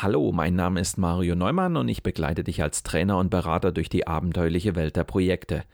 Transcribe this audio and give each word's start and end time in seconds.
Hallo, 0.00 0.30
mein 0.30 0.54
Name 0.54 0.78
ist 0.78 0.96
Mario 0.96 1.34
Neumann 1.34 1.76
und 1.76 1.88
ich 1.88 2.04
begleite 2.04 2.44
dich 2.44 2.62
als 2.62 2.84
Trainer 2.84 3.18
und 3.18 3.30
Berater 3.30 3.72
durch 3.72 3.88
die 3.88 4.06
abenteuerliche 4.06 4.76
Welt 4.76 4.94
der 4.94 5.02
Projekte. 5.02 5.64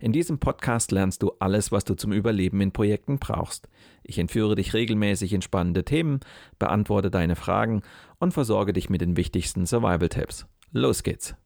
In 0.00 0.10
diesem 0.10 0.40
Podcast 0.40 0.90
lernst 0.90 1.22
du 1.22 1.30
alles, 1.38 1.70
was 1.70 1.84
du 1.84 1.94
zum 1.94 2.12
Überleben 2.12 2.60
in 2.60 2.72
Projekten 2.72 3.20
brauchst. 3.20 3.68
Ich 4.02 4.18
entführe 4.18 4.56
dich 4.56 4.74
regelmäßig 4.74 5.32
in 5.32 5.40
spannende 5.40 5.84
Themen, 5.84 6.18
beantworte 6.58 7.12
deine 7.12 7.36
Fragen 7.36 7.82
und 8.18 8.34
versorge 8.34 8.72
dich 8.72 8.90
mit 8.90 9.02
den 9.02 9.16
wichtigsten 9.16 9.66
Survival-Tipps. 9.66 10.46
Los 10.72 11.04
geht's! 11.04 11.36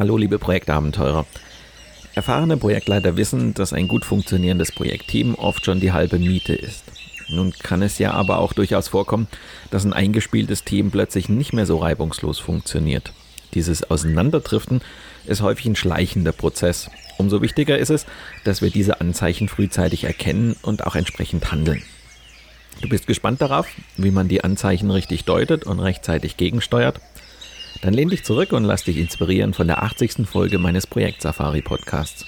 Hallo 0.00 0.16
liebe 0.16 0.38
Projektabenteurer. 0.38 1.26
Erfahrene 2.14 2.56
Projektleiter 2.56 3.18
wissen, 3.18 3.52
dass 3.52 3.74
ein 3.74 3.86
gut 3.86 4.06
funktionierendes 4.06 4.72
Projektteam 4.72 5.34
oft 5.34 5.66
schon 5.66 5.78
die 5.78 5.92
halbe 5.92 6.18
Miete 6.18 6.54
ist. 6.54 6.84
Nun 7.28 7.52
kann 7.52 7.82
es 7.82 7.98
ja 7.98 8.12
aber 8.12 8.38
auch 8.38 8.54
durchaus 8.54 8.88
vorkommen, 8.88 9.28
dass 9.70 9.84
ein 9.84 9.92
eingespieltes 9.92 10.64
Team 10.64 10.90
plötzlich 10.90 11.28
nicht 11.28 11.52
mehr 11.52 11.66
so 11.66 11.76
reibungslos 11.76 12.38
funktioniert. 12.38 13.12
Dieses 13.52 13.90
Auseinanderdriften 13.90 14.80
ist 15.26 15.42
häufig 15.42 15.66
ein 15.66 15.76
schleichender 15.76 16.32
Prozess. 16.32 16.90
Umso 17.18 17.42
wichtiger 17.42 17.76
ist 17.76 17.90
es, 17.90 18.06
dass 18.44 18.62
wir 18.62 18.70
diese 18.70 19.02
Anzeichen 19.02 19.50
frühzeitig 19.50 20.04
erkennen 20.04 20.56
und 20.62 20.86
auch 20.86 20.96
entsprechend 20.96 21.52
handeln. 21.52 21.82
Du 22.80 22.88
bist 22.88 23.06
gespannt 23.06 23.42
darauf, 23.42 23.66
wie 23.98 24.10
man 24.10 24.28
die 24.28 24.42
Anzeichen 24.42 24.90
richtig 24.90 25.26
deutet 25.26 25.64
und 25.64 25.78
rechtzeitig 25.78 26.38
gegensteuert? 26.38 27.02
Dann 27.82 27.94
lehn 27.94 28.10
dich 28.10 28.24
zurück 28.24 28.52
und 28.52 28.64
lass 28.64 28.84
dich 28.84 28.98
inspirieren 28.98 29.54
von 29.54 29.66
der 29.66 29.82
80. 29.82 30.26
Folge 30.26 30.58
meines 30.58 30.86
Projekt 30.86 31.22
Safari 31.22 31.62
Podcasts. 31.62 32.26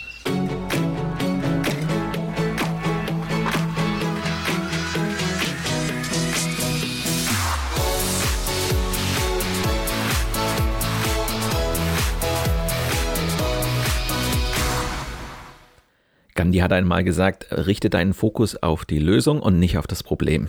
Gandhi 16.34 16.60
hat 16.60 16.72
einmal 16.72 17.04
gesagt, 17.04 17.46
richte 17.52 17.90
deinen 17.90 18.14
Fokus 18.14 18.56
auf 18.62 18.86
die 18.86 18.98
Lösung 18.98 19.40
und 19.40 19.58
nicht 19.58 19.76
auf 19.76 19.86
das 19.86 20.02
Problem. 20.02 20.48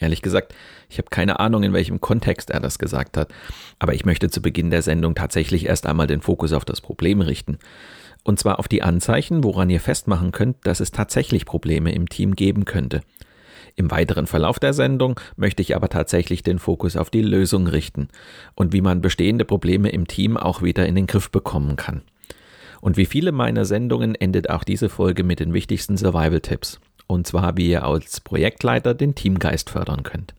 Ehrlich 0.00 0.22
gesagt, 0.22 0.54
ich 0.88 0.98
habe 0.98 1.08
keine 1.10 1.40
Ahnung, 1.40 1.62
in 1.62 1.72
welchem 1.72 2.00
Kontext 2.00 2.50
er 2.50 2.60
das 2.60 2.78
gesagt 2.78 3.16
hat, 3.16 3.28
aber 3.78 3.94
ich 3.94 4.04
möchte 4.04 4.30
zu 4.30 4.40
Beginn 4.40 4.70
der 4.70 4.82
Sendung 4.82 5.14
tatsächlich 5.14 5.66
erst 5.66 5.86
einmal 5.86 6.06
den 6.06 6.20
Fokus 6.20 6.52
auf 6.52 6.64
das 6.64 6.80
Problem 6.80 7.20
richten. 7.20 7.58
Und 8.24 8.38
zwar 8.38 8.58
auf 8.58 8.68
die 8.68 8.82
Anzeichen, 8.82 9.42
woran 9.44 9.70
ihr 9.70 9.80
festmachen 9.80 10.32
könnt, 10.32 10.58
dass 10.64 10.80
es 10.80 10.90
tatsächlich 10.90 11.46
Probleme 11.46 11.92
im 11.92 12.08
Team 12.08 12.36
geben 12.36 12.64
könnte. 12.64 13.00
Im 13.74 13.90
weiteren 13.90 14.26
Verlauf 14.26 14.58
der 14.58 14.72
Sendung 14.72 15.20
möchte 15.36 15.62
ich 15.62 15.76
aber 15.76 15.88
tatsächlich 15.88 16.42
den 16.42 16.58
Fokus 16.58 16.96
auf 16.96 17.10
die 17.10 17.22
Lösung 17.22 17.66
richten 17.68 18.08
und 18.54 18.72
wie 18.72 18.80
man 18.80 19.00
bestehende 19.00 19.44
Probleme 19.44 19.90
im 19.90 20.06
Team 20.06 20.36
auch 20.36 20.62
wieder 20.62 20.86
in 20.86 20.96
den 20.96 21.06
Griff 21.06 21.30
bekommen 21.30 21.76
kann. 21.76 22.02
Und 22.80 22.96
wie 22.96 23.06
viele 23.06 23.32
meiner 23.32 23.64
Sendungen 23.64 24.14
endet 24.14 24.50
auch 24.50 24.64
diese 24.64 24.88
Folge 24.88 25.22
mit 25.22 25.40
den 25.40 25.52
wichtigsten 25.52 25.96
Survival-Tipps 25.96 26.80
und 27.08 27.26
zwar 27.26 27.56
wie 27.56 27.70
ihr 27.70 27.82
als 27.82 28.20
Projektleiter 28.20 28.94
den 28.94 29.16
Teamgeist 29.16 29.70
fördern 29.70 30.04
könnt. 30.04 30.34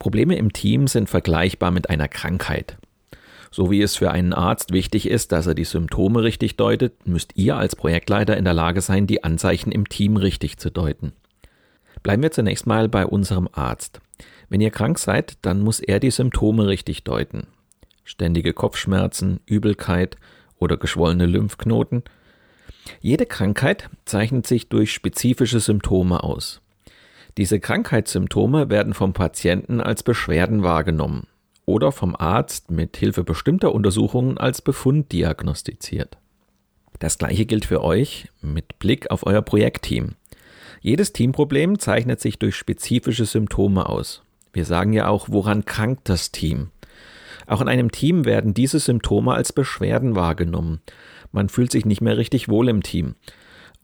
Probleme 0.00 0.36
im 0.36 0.52
Team 0.52 0.88
sind 0.88 1.08
vergleichbar 1.08 1.70
mit 1.70 1.90
einer 1.90 2.08
Krankheit. 2.08 2.78
So 3.50 3.70
wie 3.70 3.82
es 3.82 3.96
für 3.96 4.10
einen 4.10 4.32
Arzt 4.32 4.72
wichtig 4.72 5.08
ist, 5.08 5.32
dass 5.32 5.46
er 5.46 5.54
die 5.54 5.64
Symptome 5.64 6.22
richtig 6.22 6.56
deutet, 6.56 7.06
müsst 7.06 7.32
ihr 7.36 7.56
als 7.56 7.76
Projektleiter 7.76 8.36
in 8.36 8.44
der 8.44 8.54
Lage 8.54 8.80
sein, 8.80 9.06
die 9.06 9.24
Anzeichen 9.24 9.72
im 9.72 9.88
Team 9.88 10.16
richtig 10.16 10.58
zu 10.58 10.70
deuten. 10.70 11.12
Bleiben 12.02 12.22
wir 12.22 12.30
zunächst 12.30 12.66
mal 12.66 12.88
bei 12.88 13.06
unserem 13.06 13.48
Arzt. 13.52 14.00
Wenn 14.48 14.60
ihr 14.60 14.70
krank 14.70 14.98
seid, 14.98 15.38
dann 15.42 15.60
muss 15.60 15.80
er 15.80 16.00
die 16.00 16.10
Symptome 16.10 16.66
richtig 16.66 17.04
deuten. 17.04 17.46
Ständige 18.04 18.52
Kopfschmerzen, 18.54 19.40
Übelkeit 19.44 20.16
oder 20.58 20.78
geschwollene 20.78 21.26
Lymphknoten– 21.26 22.04
jede 23.00 23.26
Krankheit 23.26 23.88
zeichnet 24.04 24.46
sich 24.46 24.68
durch 24.68 24.92
spezifische 24.92 25.60
Symptome 25.60 26.22
aus. 26.22 26.60
Diese 27.36 27.60
Krankheitssymptome 27.60 28.68
werden 28.68 28.94
vom 28.94 29.12
Patienten 29.12 29.80
als 29.80 30.02
Beschwerden 30.02 30.62
wahrgenommen 30.62 31.26
oder 31.66 31.92
vom 31.92 32.16
Arzt 32.16 32.70
mit 32.70 32.96
Hilfe 32.96 33.24
bestimmter 33.24 33.74
Untersuchungen 33.74 34.38
als 34.38 34.62
Befund 34.62 35.12
diagnostiziert. 35.12 36.18
Das 36.98 37.18
gleiche 37.18 37.46
gilt 37.46 37.64
für 37.64 37.84
euch 37.84 38.28
mit 38.40 38.78
Blick 38.78 39.10
auf 39.10 39.26
euer 39.26 39.42
Projektteam. 39.42 40.14
Jedes 40.80 41.12
Teamproblem 41.12 41.78
zeichnet 41.78 42.20
sich 42.20 42.38
durch 42.38 42.56
spezifische 42.56 43.24
Symptome 43.24 43.88
aus. 43.88 44.22
Wir 44.52 44.64
sagen 44.64 44.92
ja 44.92 45.08
auch, 45.08 45.28
woran 45.30 45.64
krankt 45.64 46.08
das 46.08 46.32
Team? 46.32 46.70
Auch 47.46 47.60
in 47.60 47.68
einem 47.68 47.90
Team 47.90 48.24
werden 48.24 48.54
diese 48.54 48.78
Symptome 48.78 49.34
als 49.34 49.52
Beschwerden 49.52 50.16
wahrgenommen 50.16 50.80
man 51.32 51.48
fühlt 51.48 51.72
sich 51.72 51.84
nicht 51.84 52.00
mehr 52.00 52.16
richtig 52.16 52.48
wohl 52.48 52.68
im 52.68 52.82
Team. 52.82 53.14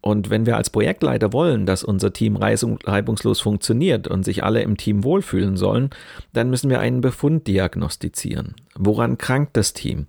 Und 0.00 0.28
wenn 0.28 0.44
wir 0.44 0.58
als 0.58 0.68
Projektleiter 0.68 1.32
wollen, 1.32 1.64
dass 1.64 1.82
unser 1.82 2.12
Team 2.12 2.36
reibungslos 2.36 3.40
funktioniert 3.40 4.06
und 4.06 4.22
sich 4.22 4.44
alle 4.44 4.60
im 4.60 4.76
Team 4.76 5.02
wohlfühlen 5.02 5.56
sollen, 5.56 5.88
dann 6.34 6.50
müssen 6.50 6.68
wir 6.68 6.80
einen 6.80 7.00
Befund 7.00 7.46
diagnostizieren. 7.46 8.54
Woran 8.74 9.16
krankt 9.16 9.56
das 9.56 9.72
Team? 9.72 10.06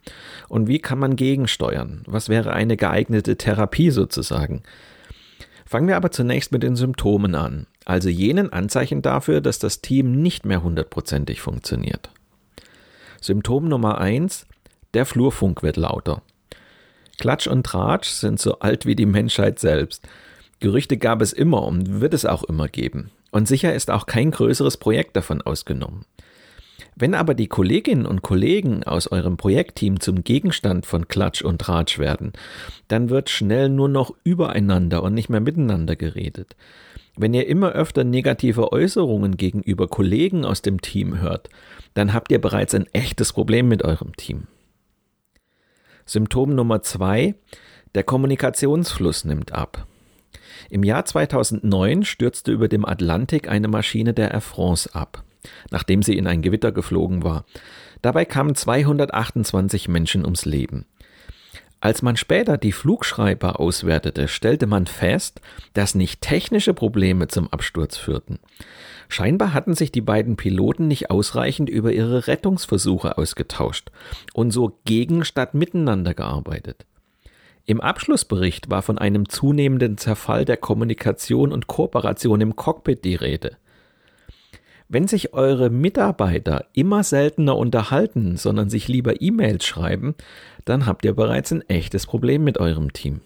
Und 0.50 0.68
wie 0.68 0.80
kann 0.80 1.00
man 1.00 1.16
gegensteuern? 1.16 2.04
Was 2.08 2.28
wäre 2.28 2.52
eine 2.52 2.76
geeignete 2.76 3.38
Therapie 3.38 3.90
sozusagen? 3.90 4.64
Fangen 5.66 5.88
wir 5.88 5.96
aber 5.96 6.12
zunächst 6.12 6.52
mit 6.52 6.62
den 6.62 6.76
Symptomen 6.76 7.34
an, 7.34 7.66
also 7.86 8.10
jenen 8.10 8.52
Anzeichen 8.52 9.02
dafür, 9.02 9.40
dass 9.40 9.60
das 9.60 9.80
Team 9.82 10.12
nicht 10.22 10.46
mehr 10.46 10.62
hundertprozentig 10.62 11.40
funktioniert. 11.40 12.12
Symptom 13.26 13.68
Nummer 13.68 13.98
eins: 13.98 14.46
Der 14.94 15.08
Flurfunk 15.08 15.64
wird 15.64 15.78
lauter. 15.78 16.22
Klatsch 17.18 17.48
und 17.48 17.66
Tratsch 17.66 18.10
sind 18.10 18.40
so 18.40 18.60
alt 18.60 18.86
wie 18.86 18.96
die 18.96 19.08
Menschheit 19.08 19.58
selbst. 19.58 20.08
Gerüchte 20.60 20.98
gab 20.98 21.24
es 21.24 21.34
immer 21.34 21.64
und 21.64 22.02
wird 22.02 22.14
es 22.14 22.28
auch 22.28 22.44
immer 22.44 22.68
geben. 22.68 23.10
Und 23.32 23.48
sicher 23.48 23.74
ist 23.74 23.90
auch 23.90 24.06
kein 24.06 24.30
größeres 24.30 24.78
Projekt 24.78 25.16
davon 25.16 25.42
ausgenommen. 25.42 26.06
Wenn 26.96 27.14
aber 27.14 27.34
die 27.34 27.48
Kolleginnen 27.48 28.06
und 28.06 28.22
Kollegen 28.22 28.84
aus 28.84 29.12
eurem 29.12 29.38
Projektteam 29.38 30.00
zum 30.00 30.24
Gegenstand 30.24 30.86
von 30.86 31.08
Klatsch 31.08 31.42
und 31.42 31.60
Tratsch 31.60 32.00
werden, 32.00 32.34
dann 32.88 33.10
wird 33.10 33.30
schnell 33.30 33.70
nur 33.70 33.90
noch 33.90 34.14
übereinander 34.24 35.04
und 35.04 35.14
nicht 35.14 35.30
mehr 35.30 35.42
miteinander 35.42 35.96
geredet. 35.96 36.56
Wenn 37.18 37.34
ihr 37.34 37.48
immer 37.48 37.72
öfter 37.72 38.04
negative 38.04 38.74
Äußerungen 38.74 39.38
gegenüber 39.38 39.88
Kollegen 39.88 40.44
aus 40.44 40.62
dem 40.62 40.82
Team 40.82 41.20
hört, 41.20 41.50
dann 41.94 42.14
habt 42.14 42.32
ihr 42.32 42.42
bereits 42.42 42.76
ein 42.76 42.88
echtes 42.94 43.32
Problem 43.32 43.70
mit 43.70 43.84
eurem 43.84 44.16
Team. 44.16 44.48
Symptom 46.06 46.54
Nummer 46.54 46.82
zwei, 46.82 47.36
der 47.96 48.04
Kommunikationsfluss 48.04 49.24
nimmt 49.24 49.54
ab. 49.54 49.88
Im 50.70 50.84
Jahr 50.84 51.06
2009 51.06 52.04
stürzte 52.04 52.52
über 52.52 52.68
dem 52.68 52.86
Atlantik 52.86 53.48
eine 53.48 53.68
Maschine 53.68 54.14
der 54.14 54.32
Air 54.32 54.42
France 54.42 54.94
ab, 54.94 55.24
nachdem 55.72 56.02
sie 56.04 56.18
in 56.18 56.28
ein 56.28 56.42
Gewitter 56.42 56.72
geflogen 56.72 57.24
war. 57.24 57.46
Dabei 58.02 58.26
kamen 58.26 58.56
228 58.56 59.88
Menschen 59.88 60.24
ums 60.24 60.46
Leben. 60.46 60.86
Als 61.82 62.02
man 62.02 62.18
später 62.18 62.58
die 62.58 62.72
Flugschreiber 62.72 63.60
auswertete, 63.60 64.28
stellte 64.28 64.66
man 64.66 64.88
fest, 64.88 65.42
dass 65.74 65.94
nicht 65.94 66.22
technische 66.22 66.74
Probleme 66.74 67.28
zum 67.28 67.52
Absturz 67.52 67.96
führten. 67.96 68.40
Scheinbar 69.08 69.54
hatten 69.54 69.76
sich 69.76 69.92
die 69.92 70.02
beiden 70.02 70.36
Piloten 70.36 70.88
nicht 70.88 71.12
ausreichend 71.12 71.70
über 71.70 71.92
ihre 71.92 72.26
Rettungsversuche 72.26 73.18
ausgetauscht 73.18 73.92
und 74.34 74.52
so 74.52 74.80
gegen 74.86 75.24
statt 75.24 75.54
miteinander 75.54 76.16
gearbeitet. 76.16 76.86
Im 77.68 77.82
Abschlussbericht 77.82 78.70
war 78.70 78.82
von 78.82 78.98
einem 78.98 79.30
zunehmenden 79.30 79.98
Zerfall 79.98 80.46
der 80.46 80.58
Kommunikation 80.58 81.52
und 81.52 81.68
Kooperation 81.68 82.42
im 82.42 82.56
Cockpit 82.56 83.04
die 83.04 83.16
Rede. 83.16 83.58
Wenn 84.88 85.08
sich 85.08 85.34
eure 85.34 85.70
Mitarbeiter 85.70 86.66
immer 86.74 87.04
seltener 87.04 87.58
unterhalten, 87.58 88.38
sondern 88.38 88.70
sich 88.70 88.88
lieber 88.88 89.22
E-Mails 89.22 89.66
schreiben, 89.66 90.16
dann 90.64 90.86
habt 90.86 91.06
ihr 91.06 91.14
bereits 91.14 91.52
ein 91.52 91.68
echtes 91.68 92.06
Problem 92.06 92.44
mit 92.44 92.60
eurem 92.60 92.94
Team. 92.94 93.22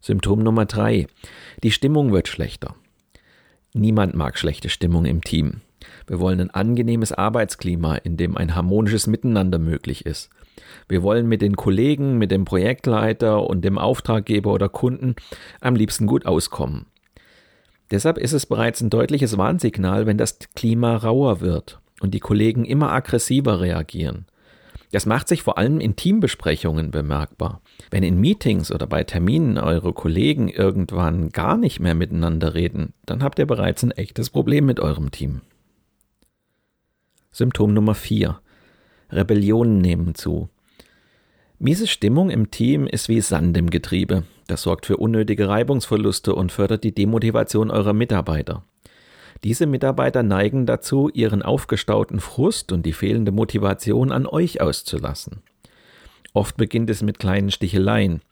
Symptom 0.00 0.42
Nummer 0.42 0.64
drei: 0.64 1.06
Die 1.62 1.72
Stimmung 1.72 2.12
wird 2.12 2.28
schlechter. 2.28 2.74
Niemand 3.74 4.14
mag 4.14 4.38
schlechte 4.38 4.70
Stimmung 4.70 5.04
im 5.04 5.22
Team. 5.22 5.60
Wir 6.06 6.20
wollen 6.20 6.40
ein 6.40 6.50
angenehmes 6.50 7.12
Arbeitsklima, 7.12 7.96
in 7.96 8.16
dem 8.16 8.36
ein 8.36 8.54
harmonisches 8.54 9.06
Miteinander 9.06 9.58
möglich 9.58 10.06
ist. 10.06 10.30
Wir 10.88 11.02
wollen 11.02 11.28
mit 11.28 11.42
den 11.42 11.56
Kollegen, 11.56 12.18
mit 12.18 12.30
dem 12.30 12.44
Projektleiter 12.44 13.46
und 13.46 13.62
dem 13.64 13.78
Auftraggeber 13.78 14.52
oder 14.52 14.68
Kunden 14.68 15.14
am 15.60 15.76
liebsten 15.76 16.06
gut 16.06 16.26
auskommen. 16.26 16.86
Deshalb 17.90 18.18
ist 18.18 18.32
es 18.32 18.46
bereits 18.46 18.80
ein 18.80 18.90
deutliches 18.90 19.36
Warnsignal, 19.36 20.06
wenn 20.06 20.18
das 20.18 20.38
Klima 20.54 20.96
rauer 20.96 21.40
wird 21.40 21.80
und 22.00 22.12
die 22.12 22.20
Kollegen 22.20 22.64
immer 22.64 22.92
aggressiver 22.92 23.60
reagieren. 23.60 24.26
Das 24.92 25.06
macht 25.06 25.28
sich 25.28 25.42
vor 25.42 25.56
allem 25.56 25.78
in 25.80 25.94
Teambesprechungen 25.94 26.90
bemerkbar. 26.90 27.60
Wenn 27.90 28.02
in 28.02 28.20
Meetings 28.20 28.72
oder 28.72 28.86
bei 28.86 29.04
Terminen 29.04 29.56
eure 29.56 29.92
Kollegen 29.92 30.48
irgendwann 30.48 31.28
gar 31.30 31.56
nicht 31.56 31.78
mehr 31.78 31.94
miteinander 31.94 32.54
reden, 32.54 32.92
dann 33.06 33.22
habt 33.22 33.38
ihr 33.38 33.46
bereits 33.46 33.84
ein 33.84 33.92
echtes 33.92 34.30
Problem 34.30 34.66
mit 34.66 34.80
eurem 34.80 35.12
Team. 35.12 35.42
Symptom 37.30 37.72
Nummer 37.72 37.94
4. 37.94 38.40
Rebellionen 39.10 39.78
nehmen 39.78 40.16
zu. 40.16 40.48
Miese 41.62 41.86
Stimmung 41.86 42.30
im 42.30 42.50
Team 42.50 42.86
ist 42.86 43.10
wie 43.10 43.20
Sand 43.20 43.54
im 43.58 43.68
Getriebe. 43.68 44.22
Das 44.46 44.62
sorgt 44.62 44.86
für 44.86 44.96
unnötige 44.96 45.46
Reibungsverluste 45.46 46.34
und 46.34 46.52
fördert 46.52 46.84
die 46.84 46.94
Demotivation 46.94 47.70
eurer 47.70 47.92
Mitarbeiter. 47.92 48.64
Diese 49.44 49.66
Mitarbeiter 49.66 50.22
neigen 50.22 50.64
dazu, 50.64 51.10
ihren 51.12 51.42
aufgestauten 51.42 52.18
Frust 52.18 52.72
und 52.72 52.86
die 52.86 52.94
fehlende 52.94 53.30
Motivation 53.30 54.10
an 54.10 54.26
euch 54.26 54.62
auszulassen. 54.62 55.42
Oft 56.32 56.56
beginnt 56.56 56.88
es 56.88 57.02
mit 57.02 57.18
kleinen 57.18 57.50
Sticheleien. 57.50 58.22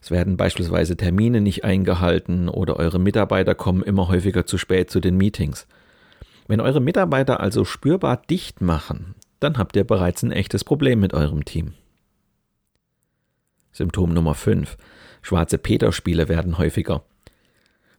Es 0.00 0.12
werden 0.12 0.36
beispielsweise 0.36 0.96
Termine 0.96 1.40
nicht 1.40 1.64
eingehalten 1.64 2.48
oder 2.48 2.76
eure 2.76 3.00
Mitarbeiter 3.00 3.56
kommen 3.56 3.82
immer 3.82 4.06
häufiger 4.06 4.46
zu 4.46 4.58
spät 4.58 4.92
zu 4.92 5.00
den 5.00 5.16
Meetings. 5.16 5.66
Wenn 6.46 6.60
eure 6.60 6.80
Mitarbeiter 6.80 7.40
also 7.40 7.64
spürbar 7.64 8.22
dicht 8.30 8.60
machen, 8.60 9.16
dann 9.40 9.58
habt 9.58 9.74
ihr 9.74 9.82
bereits 9.82 10.22
ein 10.22 10.30
echtes 10.30 10.62
Problem 10.62 11.00
mit 11.00 11.14
eurem 11.14 11.44
Team. 11.44 11.72
Symptom 13.76 14.14
Nummer 14.14 14.34
5. 14.34 14.78
Schwarze 15.20 15.58
Peter-Spiele 15.58 16.30
werden 16.30 16.56
häufiger. 16.56 17.02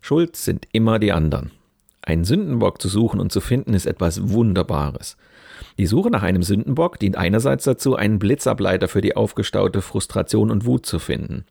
Schuld 0.01 0.35
sind 0.35 0.67
immer 0.71 0.97
die 0.97 1.11
anderen. 1.11 1.51
Einen 2.01 2.23
Sündenbock 2.23 2.81
zu 2.81 2.89
suchen 2.89 3.19
und 3.19 3.31
zu 3.31 3.41
finden 3.41 3.75
ist 3.75 3.85
etwas 3.85 4.29
Wunderbares. 4.29 5.17
Die 5.77 5.85
Suche 5.85 6.09
nach 6.09 6.23
einem 6.23 6.41
Sündenbock 6.41 6.97
dient 6.97 7.15
einerseits 7.15 7.65
dazu, 7.65 7.95
einen 7.95 8.17
Blitzableiter 8.17 8.87
für 8.87 9.01
die 9.01 9.15
aufgestaute 9.15 9.83
Frustration 9.83 10.49
und 10.49 10.65
Wut 10.65 10.87
zu 10.87 10.97
finden. 10.97 11.45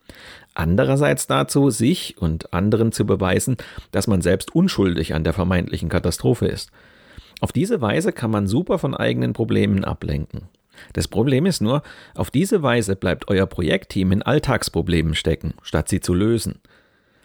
Andererseits 0.54 1.28
dazu, 1.28 1.70
sich 1.70 2.16
und 2.18 2.52
anderen 2.52 2.90
zu 2.90 3.06
beweisen, 3.06 3.56
dass 3.92 4.08
man 4.08 4.22
selbst 4.22 4.56
unschuldig 4.56 5.14
an 5.14 5.22
der 5.22 5.34
vermeintlichen 5.34 5.88
Katastrophe 5.88 6.48
ist. 6.48 6.72
Auf 7.40 7.52
diese 7.52 7.80
Weise 7.80 8.10
kann 8.10 8.32
man 8.32 8.48
super 8.48 8.80
von 8.80 8.96
eigenen 8.96 9.34
Problemen 9.34 9.84
ablenken. 9.84 10.48
Das 10.92 11.08
Problem 11.08 11.46
ist 11.46 11.60
nur, 11.60 11.82
auf 12.14 12.30
diese 12.30 12.62
Weise 12.62 12.96
bleibt 12.96 13.28
euer 13.28 13.46
Projektteam 13.46 14.12
in 14.12 14.22
Alltagsproblemen 14.22 15.14
stecken, 15.14 15.54
statt 15.62 15.88
sie 15.88 16.00
zu 16.00 16.14
lösen. 16.14 16.60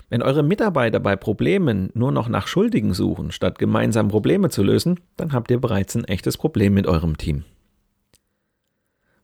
Wenn 0.09 0.21
eure 0.21 0.43
Mitarbeiter 0.43 0.99
bei 0.99 1.15
Problemen 1.15 1.89
nur 1.93 2.11
noch 2.11 2.27
nach 2.27 2.47
Schuldigen 2.47 2.93
suchen, 2.93 3.31
statt 3.31 3.57
gemeinsam 3.59 4.09
Probleme 4.09 4.49
zu 4.49 4.61
lösen, 4.61 4.99
dann 5.15 5.31
habt 5.31 5.51
ihr 5.51 5.59
bereits 5.59 5.95
ein 5.95 6.03
echtes 6.03 6.37
Problem 6.37 6.73
mit 6.73 6.85
eurem 6.85 7.17
Team. 7.17 7.45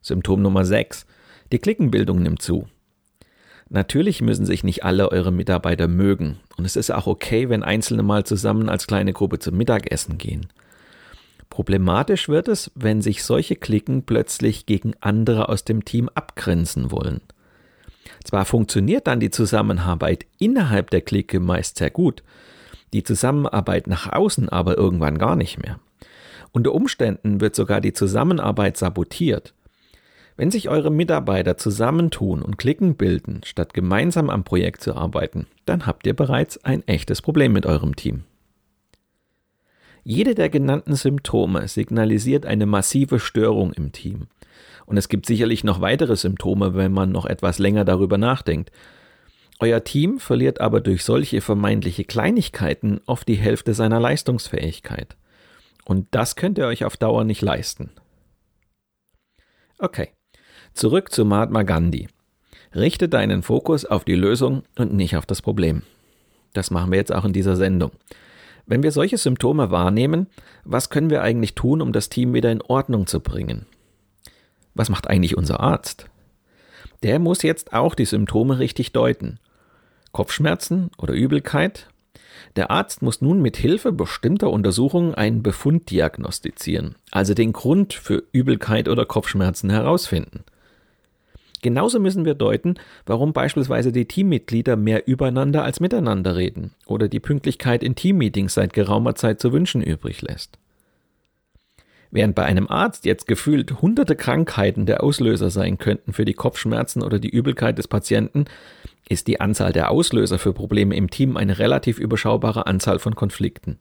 Symptom 0.01 0.41
Nummer 0.41 0.63
6. 0.63 1.05
Die 1.51 1.59
Klickenbildung 1.59 2.21
nimmt 2.21 2.41
zu. 2.41 2.67
Natürlich 3.69 4.21
müssen 4.21 4.45
sich 4.45 4.63
nicht 4.63 4.85
alle 4.85 5.11
eure 5.11 5.31
Mitarbeiter 5.31 5.89
mögen 5.89 6.37
und 6.55 6.63
es 6.63 6.77
ist 6.77 6.91
auch 6.91 7.05
okay, 7.05 7.49
wenn 7.49 7.63
Einzelne 7.63 8.03
mal 8.03 8.23
zusammen 8.23 8.69
als 8.69 8.87
kleine 8.87 9.11
Gruppe 9.11 9.39
zum 9.39 9.57
Mittagessen 9.57 10.17
gehen. 10.17 10.47
Problematisch 11.49 12.29
wird 12.29 12.47
es, 12.47 12.71
wenn 12.75 13.01
sich 13.01 13.23
solche 13.23 13.55
Klicken 13.55 14.03
plötzlich 14.03 14.65
gegen 14.65 14.93
andere 15.01 15.49
aus 15.49 15.63
dem 15.63 15.85
Team 15.85 16.09
abgrenzen 16.13 16.91
wollen. 16.91 17.21
Zwar 18.23 18.45
funktioniert 18.45 19.07
dann 19.07 19.19
die 19.19 19.31
Zusammenarbeit 19.31 20.25
innerhalb 20.39 20.89
der 20.89 21.01
Clique 21.01 21.39
meist 21.39 21.77
sehr 21.77 21.89
gut, 21.89 22.23
die 22.93 23.03
Zusammenarbeit 23.03 23.87
nach 23.87 24.11
außen 24.11 24.49
aber 24.49 24.77
irgendwann 24.77 25.17
gar 25.17 25.35
nicht 25.35 25.61
mehr. 25.61 25.79
Unter 26.51 26.73
Umständen 26.73 27.41
wird 27.41 27.55
sogar 27.55 27.81
die 27.81 27.93
Zusammenarbeit 27.93 28.77
sabotiert. 28.77 29.53
Wenn 30.37 30.51
sich 30.51 30.69
eure 30.69 30.91
Mitarbeiter 30.91 31.57
zusammentun 31.57 32.41
und 32.41 32.57
Klicken 32.57 32.95
bilden, 32.95 33.41
statt 33.43 33.73
gemeinsam 33.73 34.29
am 34.29 34.43
Projekt 34.43 34.81
zu 34.81 34.95
arbeiten, 34.95 35.47
dann 35.65 35.85
habt 35.85 36.05
ihr 36.05 36.15
bereits 36.15 36.63
ein 36.63 36.87
echtes 36.87 37.21
Problem 37.21 37.53
mit 37.53 37.65
eurem 37.65 37.95
Team. 37.95 38.23
Jede 40.09 40.35
der 40.35 40.47
genannten 40.47 40.95
Symptome 40.95 41.67
signalisiert 41.67 42.45
eine 42.45 42.65
massive 42.65 43.19
Störung 43.19 43.73
im 43.73 43.91
Team. 43.91 44.27
Und 44.85 44.95
es 44.95 45.09
gibt 45.09 45.25
sicherlich 45.25 45.65
noch 45.65 45.81
weitere 45.81 46.15
Symptome, 46.15 46.75
wenn 46.75 46.93
man 46.93 47.11
noch 47.11 47.25
etwas 47.25 47.59
länger 47.59 47.83
darüber 47.83 48.17
nachdenkt. 48.17 48.71
Euer 49.59 49.83
Team 49.83 50.19
verliert 50.19 50.61
aber 50.61 50.79
durch 50.79 51.03
solche 51.03 51.41
vermeintliche 51.41 52.05
Kleinigkeiten 52.05 53.01
oft 53.05 53.27
die 53.27 53.35
Hälfte 53.35 53.73
seiner 53.73 53.99
Leistungsfähigkeit. 53.99 55.17
Und 55.83 56.07
das 56.11 56.37
könnt 56.37 56.57
ihr 56.57 56.67
euch 56.67 56.85
auf 56.85 56.95
Dauer 56.95 57.25
nicht 57.25 57.41
leisten. 57.41 57.89
Okay, 59.77 60.11
zurück 60.73 61.11
zu 61.11 61.25
Mahatma 61.25 61.63
Gandhi. 61.63 62.07
Richte 62.73 63.09
deinen 63.09 63.43
Fokus 63.43 63.83
auf 63.83 64.05
die 64.05 64.15
Lösung 64.15 64.63
und 64.77 64.93
nicht 64.93 65.17
auf 65.17 65.25
das 65.25 65.41
Problem. 65.41 65.81
Das 66.53 66.71
machen 66.71 66.93
wir 66.93 66.97
jetzt 66.97 67.11
auch 67.11 67.25
in 67.25 67.33
dieser 67.33 67.57
Sendung. 67.57 67.91
Wenn 68.67 68.83
wir 68.83 68.91
solche 68.91 69.17
Symptome 69.17 69.71
wahrnehmen, 69.71 70.27
was 70.65 70.89
können 70.89 71.09
wir 71.09 71.21
eigentlich 71.21 71.55
tun, 71.55 71.81
um 71.81 71.93
das 71.93 72.09
Team 72.09 72.33
wieder 72.33 72.51
in 72.51 72.61
Ordnung 72.61 73.07
zu 73.07 73.21
bringen? 73.21 73.65
Was 74.75 74.89
macht 74.89 75.09
eigentlich 75.09 75.37
unser 75.37 75.61
Arzt? 75.61 76.09
Der 77.01 77.17
muss 77.19 77.43
jetzt 77.43 77.71
auch 77.71 77.95
die 77.95 78.05
Symptome 78.05 78.59
richtig 78.59 78.91
deuten. 78.91 79.39
Kopfschmerzen 80.11 80.91
oder 80.97 81.13
Übelkeit? 81.13 81.87
Der 82.57 82.69
Arzt 82.69 83.01
muss 83.01 83.21
nun 83.21 83.41
mit 83.41 83.55
Hilfe 83.55 83.93
bestimmter 83.93 84.49
Untersuchungen 84.49 85.15
einen 85.15 85.43
Befund 85.43 85.89
diagnostizieren, 85.89 86.95
also 87.09 87.33
den 87.33 87.53
Grund 87.53 87.93
für 87.93 88.23
Übelkeit 88.33 88.89
oder 88.89 89.05
Kopfschmerzen 89.05 89.69
herausfinden. 89.69 90.43
Genauso 91.61 91.99
müssen 91.99 92.25
wir 92.25 92.35
deuten, 92.35 92.75
warum 93.05 93.33
beispielsweise 93.33 93.91
die 93.91 94.05
Teammitglieder 94.05 94.75
mehr 94.75 95.07
übereinander 95.07 95.63
als 95.63 95.79
miteinander 95.79 96.35
reden 96.35 96.71
oder 96.85 97.07
die 97.07 97.19
Pünktlichkeit 97.19 97.83
in 97.83 97.95
Teammeetings 97.95 98.53
seit 98.53 98.73
geraumer 98.73 99.15
Zeit 99.15 99.41
zu 99.41 99.51
wünschen 99.51 99.81
übrig 99.81 100.21
lässt. 100.21 100.59
Während 102.09 102.35
bei 102.35 102.43
einem 102.43 102.67
Arzt 102.69 103.05
jetzt 103.05 103.27
gefühlt 103.27 103.81
hunderte 103.81 104.15
Krankheiten 104.15 104.85
der 104.85 105.03
Auslöser 105.03 105.49
sein 105.49 105.77
könnten 105.77 106.13
für 106.13 106.25
die 106.25 106.33
Kopfschmerzen 106.33 107.03
oder 107.03 107.19
die 107.19 107.29
Übelkeit 107.29 107.77
des 107.77 107.87
Patienten, 107.87 108.45
ist 109.09 109.27
die 109.27 109.41
Anzahl 109.41 109.73
der 109.73 109.91
Auslöser 109.91 110.39
für 110.39 110.53
Probleme 110.53 110.95
im 110.95 111.09
Team 111.09 111.37
eine 111.37 111.59
relativ 111.59 111.99
überschaubare 111.99 112.65
Anzahl 112.65 112.99
von 112.99 113.15
Konflikten. 113.15 113.79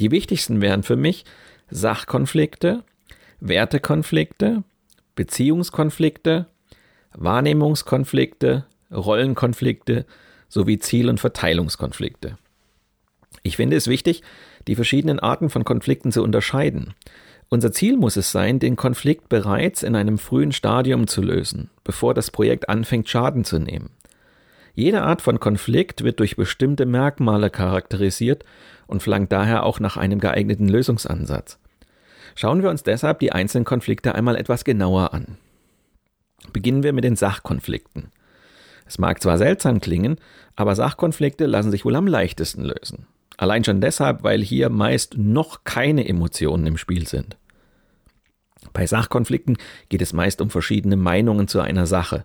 Die 0.00 0.10
wichtigsten 0.10 0.60
wären 0.60 0.82
für 0.82 0.96
mich 0.96 1.24
Sachkonflikte, 1.70 2.84
Wertekonflikte, 3.40 4.62
Beziehungskonflikte 5.14 6.46
Wahrnehmungskonflikte, 7.16 8.64
Rollenkonflikte 8.92 10.06
sowie 10.48 10.78
Ziel- 10.78 11.08
und 11.08 11.18
Verteilungskonflikte. 11.18 12.38
Ich 13.42 13.56
finde 13.56 13.76
es 13.76 13.88
wichtig, 13.88 14.22
die 14.68 14.74
verschiedenen 14.74 15.20
Arten 15.20 15.50
von 15.50 15.64
Konflikten 15.64 16.12
zu 16.12 16.22
unterscheiden. 16.22 16.94
Unser 17.48 17.72
Ziel 17.72 17.96
muss 17.96 18.16
es 18.16 18.32
sein, 18.32 18.58
den 18.58 18.76
Konflikt 18.76 19.28
bereits 19.28 19.82
in 19.82 19.94
einem 19.94 20.18
frühen 20.18 20.52
Stadium 20.52 21.06
zu 21.06 21.22
lösen, 21.22 21.70
bevor 21.84 22.12
das 22.12 22.30
Projekt 22.30 22.68
anfängt 22.68 23.08
Schaden 23.08 23.44
zu 23.44 23.58
nehmen. 23.58 23.90
Jede 24.74 25.02
Art 25.02 25.22
von 25.22 25.40
Konflikt 25.40 26.04
wird 26.04 26.20
durch 26.20 26.36
bestimmte 26.36 26.84
Merkmale 26.84 27.48
charakterisiert 27.48 28.44
und 28.86 29.02
verlangt 29.02 29.32
daher 29.32 29.62
auch 29.62 29.80
nach 29.80 29.96
einem 29.96 30.18
geeigneten 30.18 30.68
Lösungsansatz. 30.68 31.58
Schauen 32.34 32.62
wir 32.62 32.68
uns 32.68 32.82
deshalb 32.82 33.20
die 33.20 33.32
einzelnen 33.32 33.64
Konflikte 33.64 34.14
einmal 34.14 34.36
etwas 34.36 34.64
genauer 34.64 35.14
an. 35.14 35.38
Beginnen 36.52 36.82
wir 36.82 36.92
mit 36.92 37.04
den 37.04 37.16
Sachkonflikten. 37.16 38.10
Es 38.86 38.98
mag 38.98 39.20
zwar 39.22 39.38
seltsam 39.38 39.80
klingen, 39.80 40.16
aber 40.54 40.74
Sachkonflikte 40.74 41.46
lassen 41.46 41.70
sich 41.70 41.84
wohl 41.84 41.96
am 41.96 42.06
leichtesten 42.06 42.62
lösen. 42.62 43.06
Allein 43.36 43.64
schon 43.64 43.80
deshalb, 43.80 44.22
weil 44.22 44.42
hier 44.42 44.70
meist 44.70 45.18
noch 45.18 45.64
keine 45.64 46.08
Emotionen 46.08 46.66
im 46.66 46.76
Spiel 46.76 47.06
sind. 47.06 47.36
Bei 48.72 48.86
Sachkonflikten 48.86 49.58
geht 49.88 50.02
es 50.02 50.12
meist 50.12 50.40
um 50.40 50.50
verschiedene 50.50 50.96
Meinungen 50.96 51.48
zu 51.48 51.60
einer 51.60 51.86
Sache. 51.86 52.24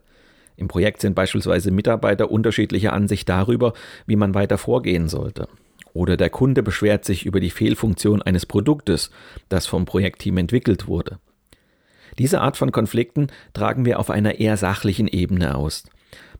Im 0.55 0.67
Projekt 0.67 1.01
sind 1.01 1.15
beispielsweise 1.15 1.71
Mitarbeiter 1.71 2.29
unterschiedlicher 2.31 2.93
Ansicht 2.93 3.27
darüber, 3.27 3.73
wie 4.05 4.15
man 4.15 4.35
weiter 4.35 4.57
vorgehen 4.57 5.09
sollte. 5.09 5.47
Oder 5.93 6.17
der 6.17 6.29
Kunde 6.29 6.63
beschwert 6.63 7.03
sich 7.03 7.25
über 7.25 7.39
die 7.39 7.49
Fehlfunktion 7.49 8.21
eines 8.21 8.45
Produktes, 8.45 9.11
das 9.49 9.67
vom 9.67 9.85
Projektteam 9.85 10.37
entwickelt 10.37 10.87
wurde. 10.87 11.19
Diese 12.17 12.41
Art 12.41 12.57
von 12.57 12.71
Konflikten 12.71 13.27
tragen 13.53 13.85
wir 13.85 13.99
auf 13.99 14.09
einer 14.09 14.39
eher 14.39 14.57
sachlichen 14.57 15.07
Ebene 15.07 15.55
aus. 15.55 15.83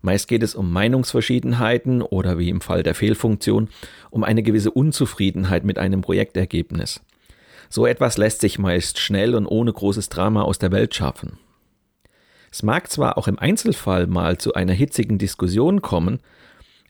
Meist 0.02 0.28
geht 0.28 0.44
es 0.44 0.56
um 0.56 0.72
Meinungsverschiedenheiten 0.72 2.02
oder 2.02 2.40
wie 2.40 2.50
im 2.50 2.62
Fall 2.62 2.84
der 2.84 2.96
Fehlfunktion 2.96 3.70
um 4.10 4.24
eine 4.24 4.44
gewisse 4.44 4.72
Unzufriedenheit 4.72 5.64
mit 5.64 5.78
einem 5.78 6.02
Projektergebnis. 6.02 7.02
So 7.70 7.86
etwas 7.86 8.18
lässt 8.18 8.42
sich 8.42 8.60
meist 8.60 9.00
schnell 9.00 9.36
und 9.36 9.46
ohne 9.46 9.72
großes 9.72 10.10
Drama 10.10 10.42
aus 10.42 10.60
der 10.60 10.72
Welt 10.72 10.94
schaffen. 10.96 11.38
Es 12.52 12.64
mag 12.64 12.92
zwar 12.92 13.18
auch 13.18 13.30
im 13.30 13.40
Einzelfall 13.40 14.08
mal 14.08 14.38
zu 14.38 14.54
einer 14.54 14.74
hitzigen 14.74 15.18
Diskussion 15.18 15.82
kommen, 15.82 16.20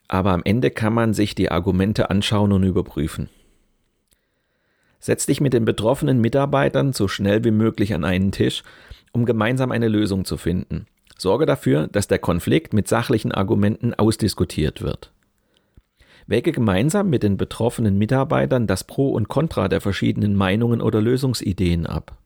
aber 0.08 0.32
am 0.32 0.42
Ende 0.44 0.72
kann 0.72 0.94
man 0.94 1.14
sich 1.14 1.36
die 1.36 1.52
Argumente 1.52 2.10
anschauen 2.10 2.52
und 2.52 2.64
überprüfen. 2.64 3.30
Setz 5.02 5.26
dich 5.26 5.42
mit 5.42 5.54
den 5.54 5.66
betroffenen 5.66 6.22
Mitarbeitern 6.22 6.94
so 6.94 7.08
schnell 7.08 7.44
wie 7.44 7.52
möglich 7.52 7.94
an 7.94 8.06
einen 8.06 8.32
Tisch, 8.32 8.64
um 9.12 9.26
gemeinsam 9.26 9.72
eine 9.72 9.88
Lösung 9.88 10.24
zu 10.26 10.38
finden. 10.38 10.86
Sorge 11.18 11.46
dafür, 11.46 11.88
dass 11.88 12.08
der 12.08 12.20
Konflikt 12.20 12.74
mit 12.74 12.88
sachlichen 12.88 13.32
Argumenten 13.32 13.94
ausdiskutiert 13.94 14.82
wird. 14.82 15.12
Wäge 16.28 16.52
gemeinsam 16.52 17.10
mit 17.10 17.24
den 17.24 17.36
betroffenen 17.36 17.98
Mitarbeitern 17.98 18.68
das 18.68 18.84
Pro 18.84 19.10
und 19.12 19.28
Contra 19.28 19.68
der 19.68 19.82
verschiedenen 19.82 20.36
Meinungen 20.36 20.82
oder 20.82 21.02
Lösungsideen 21.02 21.88
ab. 21.88 22.18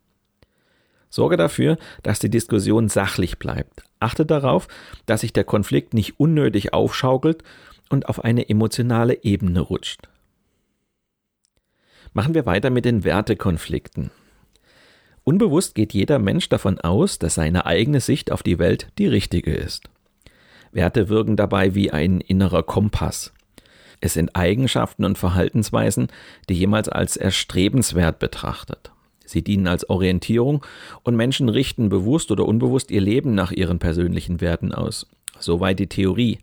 Sorge 1.09 1.37
dafür, 1.37 1.77
dass 2.03 2.19
die 2.19 2.29
Diskussion 2.29 2.89
sachlich 2.89 3.39
bleibt. 3.39 3.83
Achte 3.99 4.25
darauf, 4.25 4.67
dass 5.05 5.21
sich 5.21 5.31
der 5.31 5.45
Konflikt 5.45 5.93
nicht 5.93 6.19
unnötig 6.19 6.73
aufschaukelt 6.73 7.41
und 7.89 8.09
auf 8.09 8.23
eine 8.23 8.49
emotionale 8.49 9.23
Ebene 9.23 9.61
rutscht. 9.61 10.09
Machen 12.15 12.33
wir 12.33 12.45
weiter 12.45 12.69
mit 12.69 12.85
den 12.85 13.03
Wertekonflikten. 13.03 14.09
Unbewusst 15.25 15.75
geht 15.75 15.93
jeder 15.93 16.17
Mensch 16.17 16.47
davon 16.47 16.79
aus, 16.79 17.19
dass 17.19 17.35
seine 17.35 17.65
eigene 17.65 17.99
Sicht 17.99 18.31
auf 18.31 18.41
die 18.41 18.57
Welt 18.57 18.87
die 18.97 19.07
richtige 19.07 19.53
ist. 19.53 19.89
Werte 20.71 21.09
wirken 21.09 21.35
dabei 21.35 21.75
wie 21.75 21.91
ein 21.91 22.21
innerer 22.21 22.63
Kompass. 22.63 23.33
Es 23.99 24.13
sind 24.13 24.33
Eigenschaften 24.33 25.03
und 25.03 25.17
Verhaltensweisen, 25.17 26.07
die 26.47 26.53
jemals 26.53 26.87
als 26.87 27.17
erstrebenswert 27.17 28.17
betrachtet. 28.17 28.93
Sie 29.25 29.43
dienen 29.43 29.67
als 29.67 29.89
Orientierung 29.89 30.65
und 31.03 31.17
Menschen 31.17 31.49
richten 31.49 31.89
bewusst 31.89 32.31
oder 32.31 32.45
unbewusst 32.45 32.91
ihr 32.91 33.01
Leben 33.01 33.35
nach 33.35 33.51
ihren 33.51 33.79
persönlichen 33.79 34.39
Werten 34.39 34.73
aus. 34.73 35.05
Soweit 35.37 35.79
die 35.79 35.87
Theorie. 35.87 36.37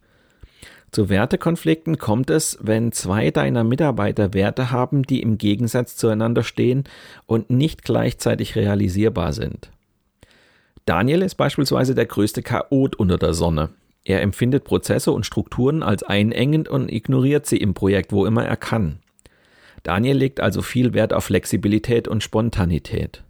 Zu 0.92 1.08
Wertekonflikten 1.08 1.96
kommt 1.96 2.28
es, 2.28 2.58
wenn 2.60 2.92
zwei 2.92 3.30
deiner 3.30 3.64
Mitarbeiter 3.64 4.34
Werte 4.34 4.70
haben, 4.70 5.04
die 5.04 5.22
im 5.22 5.38
Gegensatz 5.38 5.96
zueinander 5.96 6.42
stehen 6.42 6.84
und 7.24 7.48
nicht 7.48 7.82
gleichzeitig 7.82 8.56
realisierbar 8.56 9.32
sind. 9.32 9.70
Daniel 10.84 11.22
ist 11.22 11.36
beispielsweise 11.36 11.94
der 11.94 12.04
größte 12.04 12.42
Chaot 12.42 12.94
unter 12.96 13.16
der 13.16 13.32
Sonne. 13.32 13.70
Er 14.04 14.20
empfindet 14.20 14.64
Prozesse 14.64 15.12
und 15.12 15.24
Strukturen 15.24 15.82
als 15.82 16.02
einengend 16.02 16.68
und 16.68 16.92
ignoriert 16.92 17.46
sie 17.46 17.56
im 17.56 17.72
Projekt, 17.72 18.12
wo 18.12 18.26
immer 18.26 18.44
er 18.44 18.58
kann. 18.58 18.98
Daniel 19.84 20.18
legt 20.18 20.40
also 20.40 20.60
viel 20.60 20.92
Wert 20.92 21.14
auf 21.14 21.24
Flexibilität 21.24 22.06
und 22.06 22.22
Spontanität. 22.22 23.22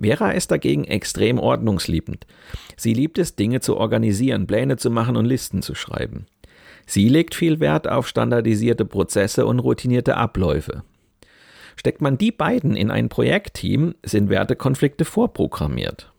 Vera 0.00 0.32
ist 0.32 0.50
dagegen 0.50 0.84
extrem 0.84 1.38
ordnungsliebend. 1.38 2.26
Sie 2.76 2.92
liebt 2.92 3.18
es, 3.18 3.36
Dinge 3.36 3.60
zu 3.60 3.76
organisieren, 3.76 4.46
Pläne 4.46 4.76
zu 4.76 4.90
machen 4.90 5.16
und 5.16 5.24
Listen 5.24 5.62
zu 5.62 5.74
schreiben. 5.74 6.26
Sie 6.86 7.08
legt 7.08 7.34
viel 7.34 7.60
Wert 7.60 7.88
auf 7.88 8.06
standardisierte 8.06 8.84
Prozesse 8.84 9.44
und 9.44 9.58
routinierte 9.58 10.16
Abläufe. 10.16 10.84
Steckt 11.74 12.00
man 12.00 12.16
die 12.16 12.32
beiden 12.32 12.74
in 12.76 12.90
ein 12.90 13.08
Projektteam, 13.08 13.94
sind 14.04 14.30
Wertekonflikte 14.30 15.04
vorprogrammiert. 15.04 16.12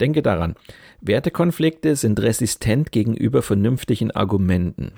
Denke 0.00 0.22
daran, 0.22 0.54
Wertekonflikte 1.00 1.96
sind 1.96 2.20
resistent 2.20 2.92
gegenüber 2.92 3.42
vernünftigen 3.42 4.10
Argumenten. 4.10 4.92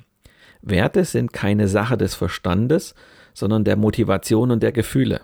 Werte 0.63 1.05
sind 1.05 1.33
keine 1.33 1.69
Sache 1.69 1.97
des 1.97 2.15
Verstandes, 2.15 2.95
sondern 3.33 3.65
der 3.65 3.77
Motivation 3.77 4.51
und 4.51 4.63
der 4.63 4.73
Gefühle. 4.73 5.21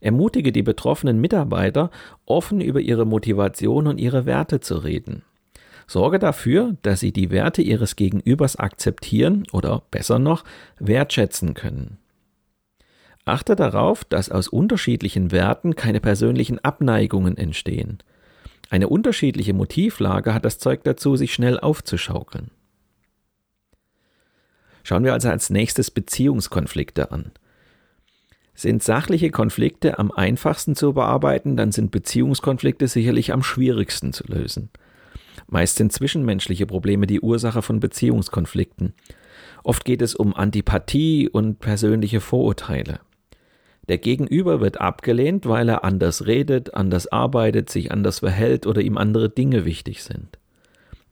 Ermutige 0.00 0.52
die 0.52 0.62
betroffenen 0.62 1.20
Mitarbeiter, 1.20 1.90
offen 2.24 2.60
über 2.60 2.80
ihre 2.80 3.04
Motivation 3.04 3.86
und 3.86 3.98
ihre 3.98 4.26
Werte 4.26 4.60
zu 4.60 4.76
reden. 4.76 5.24
Sorge 5.88 6.18
dafür, 6.18 6.76
dass 6.82 7.00
sie 7.00 7.12
die 7.12 7.30
Werte 7.30 7.62
ihres 7.62 7.96
Gegenübers 7.96 8.56
akzeptieren 8.56 9.44
oder 9.52 9.82
besser 9.90 10.18
noch 10.18 10.44
wertschätzen 10.78 11.54
können. 11.54 11.96
Achte 13.24 13.56
darauf, 13.56 14.04
dass 14.04 14.30
aus 14.30 14.48
unterschiedlichen 14.48 15.32
Werten 15.32 15.76
keine 15.76 16.00
persönlichen 16.00 16.58
Abneigungen 16.62 17.36
entstehen. 17.38 17.98
Eine 18.70 18.88
unterschiedliche 18.88 19.54
Motivlage 19.54 20.34
hat 20.34 20.44
das 20.44 20.58
Zeug 20.58 20.84
dazu, 20.84 21.16
sich 21.16 21.32
schnell 21.32 21.58
aufzuschaukeln. 21.58 22.50
Schauen 24.82 25.04
wir 25.04 25.14
also 25.14 25.30
als 25.30 25.48
nächstes 25.48 25.90
Beziehungskonflikte 25.90 27.10
an. 27.10 27.32
Sind 28.54 28.82
sachliche 28.82 29.30
Konflikte 29.30 29.98
am 29.98 30.10
einfachsten 30.10 30.74
zu 30.74 30.92
bearbeiten, 30.92 31.56
dann 31.56 31.72
sind 31.72 31.90
Beziehungskonflikte 31.92 32.88
sicherlich 32.88 33.32
am 33.32 33.42
schwierigsten 33.42 34.12
zu 34.12 34.24
lösen. 34.26 34.70
Meist 35.48 35.76
sind 35.76 35.92
zwischenmenschliche 35.92 36.66
Probleme 36.66 37.06
die 37.06 37.20
Ursache 37.20 37.62
von 37.62 37.80
Beziehungskonflikten. 37.80 38.92
Oft 39.64 39.84
geht 39.84 40.02
es 40.02 40.14
um 40.14 40.36
Antipathie 40.36 41.28
und 41.28 41.58
persönliche 41.58 42.20
Vorurteile. 42.20 43.00
Der 43.88 43.96
Gegenüber 43.96 44.60
wird 44.60 44.80
abgelehnt, 44.80 45.46
weil 45.46 45.70
er 45.70 45.82
anders 45.82 46.26
redet, 46.26 46.74
anders 46.74 47.06
arbeitet, 47.06 47.70
sich 47.70 47.90
anders 47.90 48.18
verhält 48.18 48.66
oder 48.66 48.82
ihm 48.82 48.98
andere 48.98 49.30
Dinge 49.30 49.64
wichtig 49.64 50.02
sind. 50.02 50.38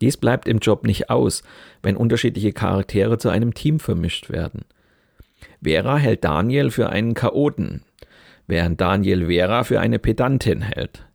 Dies 0.03 0.19
bleibt 0.19 0.47
im 0.47 0.59
Job 0.59 0.87
nicht 0.87 1.09
aus, 1.09 1.43
wenn 1.83 1.97
unterschiedliche 1.97 2.53
Charaktere 2.53 3.17
zu 3.17 3.31
einem 3.31 3.55
Team 3.55 3.81
vermischt 3.81 4.29
werden. 4.29 4.67
Vera 5.63 5.97
hält 5.97 6.25
Daniel 6.25 6.71
für 6.71 6.91
einen 6.91 7.15
Chaoten, 7.15 7.83
während 8.47 8.79
Daniel 8.79 9.27
Vera 9.27 9.65
für 9.65 9.81
eine 9.81 9.99
Pedantin 9.99 10.61
hält. 10.61 11.07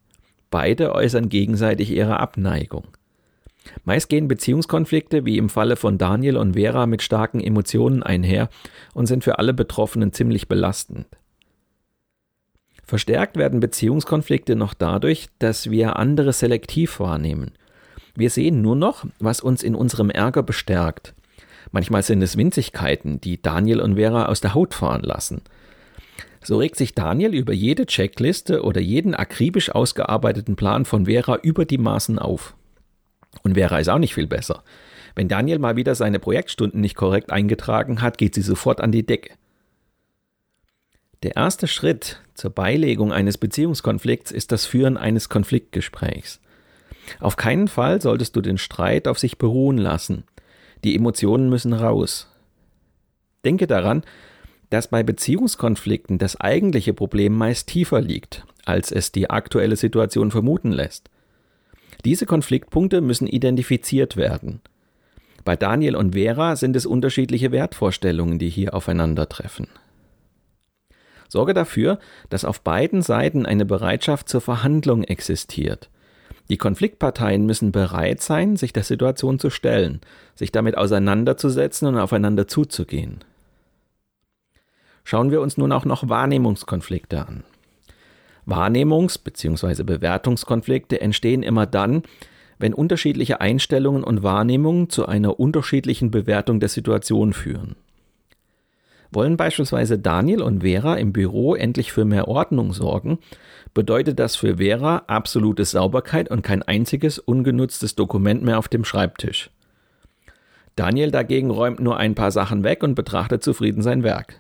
Beide 0.50 0.96
äußern 0.96 1.30
gegenseitig 1.30 1.92
ihre 1.92 2.20
Abneigung. 2.20 2.88
Meist 3.84 4.10
gehen 4.10 4.28
Beziehungskonflikte 4.28 5.26
wie 5.26 5.38
im 5.38 5.50
Falle 5.50 5.76
von 5.76 5.98
Daniel 5.98 6.38
und 6.38 6.54
Vera 6.54 6.88
mit 6.88 7.02
starken 7.02 7.40
Emotionen 7.40 8.04
einher 8.04 8.50
und 8.94 9.08
sind 9.08 9.24
für 9.24 9.40
alle 9.40 9.54
Betroffenen 9.54 10.14
ziemlich 10.14 10.48
belastend. 10.48 11.08
Verstärkt 12.84 13.38
werden 13.38 13.60
Beziehungskonflikte 13.60 14.56
noch 14.56 14.74
dadurch, 14.74 15.30
dass 15.40 15.72
wir 15.72 15.96
andere 15.96 16.34
selektiv 16.34 17.00
wahrnehmen. 17.00 17.52
Wir 18.16 18.30
sehen 18.30 18.62
nur 18.62 18.76
noch, 18.76 19.06
was 19.20 19.40
uns 19.40 19.64
in 19.64 19.76
unserem 19.76 20.10
Ärger 20.10 20.44
bestärkt. 20.44 21.14
Manchmal 21.72 22.04
sind 22.04 22.22
es 22.22 22.36
Winzigkeiten, 22.36 23.22
die 23.22 23.42
Daniel 23.42 23.80
und 23.80 23.96
Vera 23.96 24.26
aus 24.26 24.42
der 24.42 24.54
Haut 24.54 24.74
fahren 24.74 25.04
lassen. 25.04 25.42
So 26.44 26.58
regt 26.58 26.76
sich 26.76 26.96
Daniel 26.96 27.34
über 27.34 27.54
jede 27.54 27.86
Checkliste 27.86 28.64
oder 28.64 28.82
jeden 28.82 29.14
akribisch 29.14 29.70
ausgearbeiteten 29.70 30.56
Plan 30.56 30.86
von 30.86 31.06
Vera 31.06 31.38
über 31.38 31.66
die 31.66 31.78
Maßen 31.78 32.20
auf. 32.20 32.56
Und 33.44 33.56
Vera 33.56 33.80
ist 33.80 33.90
auch 33.90 33.98
nicht 33.98 34.14
viel 34.14 34.28
besser. 34.28 34.64
Wenn 35.16 35.28
Daniel 35.28 35.60
mal 35.60 35.76
wieder 35.76 35.96
seine 35.96 36.20
Projektstunden 36.20 36.80
nicht 36.80 36.96
korrekt 36.96 37.32
eingetragen 37.32 38.02
hat, 38.02 38.18
geht 38.18 38.36
sie 38.36 38.42
sofort 38.42 38.82
an 38.82 38.92
die 38.92 39.06
Decke. 39.06 39.34
Der 41.24 41.36
erste 41.36 41.68
Schritt 41.68 42.22
zur 42.34 42.52
Beilegung 42.52 43.14
eines 43.14 43.38
Beziehungskonflikts 43.38 44.32
ist 44.32 44.52
das 44.52 44.66
Führen 44.66 44.98
eines 44.98 45.30
Konfliktgesprächs. 45.30 46.40
Auf 47.20 47.36
keinen 47.36 47.68
Fall 47.68 48.02
solltest 48.02 48.36
du 48.36 48.42
den 48.42 48.58
Streit 48.58 49.08
auf 49.08 49.20
sich 49.20 49.38
beruhen 49.38 49.78
lassen. 49.78 50.24
Die 50.84 50.96
Emotionen 50.96 51.50
müssen 51.50 51.74
raus. 51.74 52.28
Denke 53.46 53.68
daran, 53.68 54.04
dass 54.72 54.88
bei 54.88 55.04
Beziehungskonflikten 55.04 56.18
das 56.18 56.40
eigentliche 56.40 56.94
Problem 56.94 57.38
meist 57.38 57.68
tiefer 57.68 58.02
liegt, 58.02 58.46
als 58.66 58.92
es 58.92 59.12
die 59.12 59.30
aktuelle 59.30 59.76
Situation 59.76 60.32
vermuten 60.32 60.72
lässt. 60.72 61.10
Diese 62.06 62.26
Konfliktpunkte 62.26 63.02
müssen 63.02 63.28
identifiziert 63.28 64.18
werden. 64.18 64.62
Bei 65.44 65.56
Daniel 65.56 65.96
und 65.96 66.14
Vera 66.14 66.56
sind 66.56 66.76
es 66.76 66.86
unterschiedliche 66.86 67.52
Wertvorstellungen, 67.52 68.40
die 68.40 68.50
hier 68.50 68.74
aufeinandertreffen. 68.74 69.68
Sorge 71.30 71.54
dafür, 71.54 72.00
dass 72.30 72.46
auf 72.46 72.62
beiden 72.62 73.02
Seiten 73.02 73.46
eine 73.46 73.66
Bereitschaft 73.66 74.28
zur 74.28 74.42
Verhandlung 74.42 75.04
existiert. 75.04 75.90
Die 76.50 76.58
Konfliktparteien 76.58 77.46
müssen 77.46 77.72
bereit 77.72 78.22
sein, 78.22 78.58
sich 78.58 78.74
der 78.74 78.84
Situation 78.84 79.40
zu 79.40 79.50
stellen, 79.50 80.02
sich 80.36 80.52
damit 80.52 80.78
auseinanderzusetzen 80.78 81.88
und 81.88 81.98
aufeinander 81.98 82.48
zuzugehen. 82.48 83.24
Schauen 85.06 85.32
wir 85.32 85.42
uns 85.42 85.58
nun 85.58 85.72
auch 85.72 85.86
noch 85.86 86.10
Wahrnehmungskonflikte 86.10 87.26
an. 87.26 87.44
Wahrnehmungs- 88.46 89.20
bzw. 89.24 89.84
Bewertungskonflikte 89.84 91.02
entstehen 91.02 91.44
immer 91.44 91.66
dann, 91.66 92.04
wenn 92.60 92.74
unterschiedliche 92.74 93.42
Einstellungen 93.42 94.04
und 94.04 94.24
Wahrnehmungen 94.24 94.90
zu 94.90 95.06
einer 95.08 95.40
unterschiedlichen 95.40 96.12
Bewertung 96.12 96.60
der 96.60 96.70
Situation 96.70 97.34
führen. 97.34 97.76
Wollen 99.12 99.36
beispielsweise 99.36 100.00
Daniel 100.00 100.42
und 100.42 100.62
Vera 100.62 100.96
im 100.96 101.12
Büro 101.12 101.56
endlich 101.56 101.92
für 101.92 102.06
mehr 102.06 102.30
Ordnung 102.30 102.72
sorgen, 102.72 103.20
bedeutet 103.74 104.20
das 104.20 104.36
für 104.36 104.58
Vera 104.58 105.04
absolute 105.08 105.66
Sauberkeit 105.66 106.30
und 106.30 106.44
kein 106.44 106.64
einziges 106.64 107.20
ungenutztes 107.20 107.96
Dokument 107.96 108.42
mehr 108.44 108.58
auf 108.58 108.70
dem 108.70 108.86
Schreibtisch. 108.86 109.50
Daniel 110.78 111.12
dagegen 111.12 111.50
räumt 111.52 111.82
nur 111.82 111.98
ein 111.98 112.16
paar 112.16 112.32
Sachen 112.32 112.64
weg 112.64 112.84
und 112.84 112.96
betrachtet 112.96 113.44
zufrieden 113.44 113.82
sein 113.82 114.04
Werk. 114.04 114.40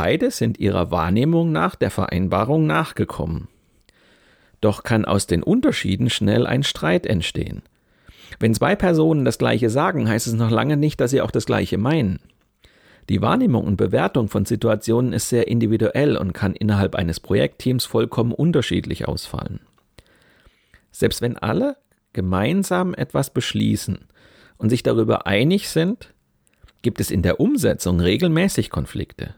Beide 0.00 0.30
sind 0.30 0.60
ihrer 0.60 0.92
Wahrnehmung 0.92 1.50
nach 1.50 1.74
der 1.74 1.90
Vereinbarung 1.90 2.68
nachgekommen. 2.68 3.48
Doch 4.60 4.84
kann 4.84 5.04
aus 5.04 5.26
den 5.26 5.42
Unterschieden 5.42 6.08
schnell 6.08 6.46
ein 6.46 6.62
Streit 6.62 7.04
entstehen. 7.04 7.62
Wenn 8.38 8.54
zwei 8.54 8.76
Personen 8.76 9.24
das 9.24 9.38
Gleiche 9.38 9.70
sagen, 9.70 10.08
heißt 10.08 10.28
es 10.28 10.34
noch 10.34 10.52
lange 10.52 10.76
nicht, 10.76 11.00
dass 11.00 11.10
sie 11.10 11.20
auch 11.20 11.32
das 11.32 11.46
Gleiche 11.46 11.78
meinen. 11.78 12.20
Die 13.08 13.20
Wahrnehmung 13.22 13.64
und 13.64 13.76
Bewertung 13.76 14.28
von 14.28 14.44
Situationen 14.44 15.12
ist 15.12 15.30
sehr 15.30 15.48
individuell 15.48 16.16
und 16.16 16.32
kann 16.32 16.54
innerhalb 16.54 16.94
eines 16.94 17.18
Projektteams 17.18 17.84
vollkommen 17.84 18.30
unterschiedlich 18.30 19.08
ausfallen. 19.08 19.58
Selbst 20.92 21.22
wenn 21.22 21.36
alle 21.36 21.76
gemeinsam 22.12 22.94
etwas 22.94 23.30
beschließen 23.30 23.98
und 24.58 24.70
sich 24.70 24.84
darüber 24.84 25.26
einig 25.26 25.68
sind, 25.68 26.14
gibt 26.82 27.00
es 27.00 27.10
in 27.10 27.22
der 27.22 27.40
Umsetzung 27.40 27.98
regelmäßig 27.98 28.70
Konflikte. 28.70 29.34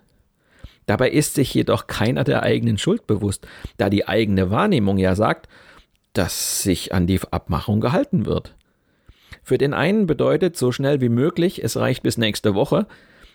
Dabei 0.91 1.11
ist 1.11 1.37
sich 1.37 1.55
jedoch 1.55 1.87
keiner 1.87 2.25
der 2.25 2.43
eigenen 2.43 2.77
Schuld 2.77 3.07
bewusst, 3.07 3.47
da 3.77 3.89
die 3.89 4.09
eigene 4.09 4.51
Wahrnehmung 4.51 4.99
ja 4.99 5.15
sagt, 5.15 5.47
dass 6.15 6.65
sich 6.65 6.93
an 6.93 7.07
die 7.07 7.21
Abmachung 7.31 7.81
gehalten 7.81 8.27
wird. 8.27 8.57
Für 9.45 9.57
den 9.57 9.73
einen 9.73 10.09
bedeutet 10.09 10.57
so 10.57 10.73
schnell 10.73 11.01
wie 11.01 11.09
möglich, 11.09 11.63
es 11.63 11.77
reicht 11.77 12.03
bis 12.03 12.19
nächste 12.19 12.57
Woche, 12.57 12.89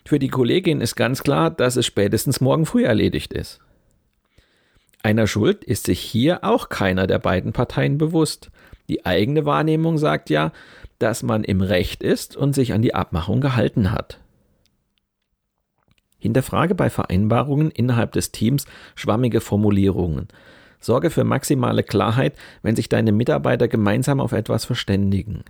für 0.03 0.19
die 0.19 0.27
Kollegin 0.27 0.81
ist 0.81 0.97
ganz 0.97 1.23
klar, 1.23 1.49
dass 1.49 1.77
es 1.77 1.85
spätestens 1.85 2.41
morgen 2.41 2.65
früh 2.65 2.83
erledigt 2.83 3.31
ist. 3.31 3.61
Einer 5.01 5.25
Schuld 5.25 5.63
ist 5.63 5.85
sich 5.85 6.01
hier 6.01 6.43
auch 6.43 6.67
keiner 6.67 7.07
der 7.07 7.19
beiden 7.19 7.53
Parteien 7.53 7.97
bewusst. 7.97 8.51
Die 8.89 9.05
eigene 9.05 9.45
Wahrnehmung 9.45 9.97
sagt 9.97 10.29
ja, 10.29 10.51
dass 10.99 11.23
man 11.23 11.45
im 11.45 11.61
Recht 11.61 12.03
ist 12.03 12.35
und 12.35 12.51
sich 12.51 12.73
an 12.73 12.81
die 12.81 12.93
Abmachung 12.93 13.39
gehalten 13.39 13.93
hat. 13.93 14.19
Hinterfrage 16.19 16.75
bei 16.75 16.89
Vereinbarungen 16.89 17.71
innerhalb 17.71 18.11
des 18.13 18.31
Teams 18.31 18.65
schwammige 18.95 19.41
Formulierungen. 19.41 20.27
Sorge 20.79 21.09
für 21.09 21.23
maximale 21.23 21.83
Klarheit, 21.83 22.35
wenn 22.61 22.75
sich 22.75 22.89
deine 22.89 23.11
Mitarbeiter 23.11 23.67
gemeinsam 23.67 24.19
auf 24.19 24.31
etwas 24.31 24.65
verständigen. 24.65 25.43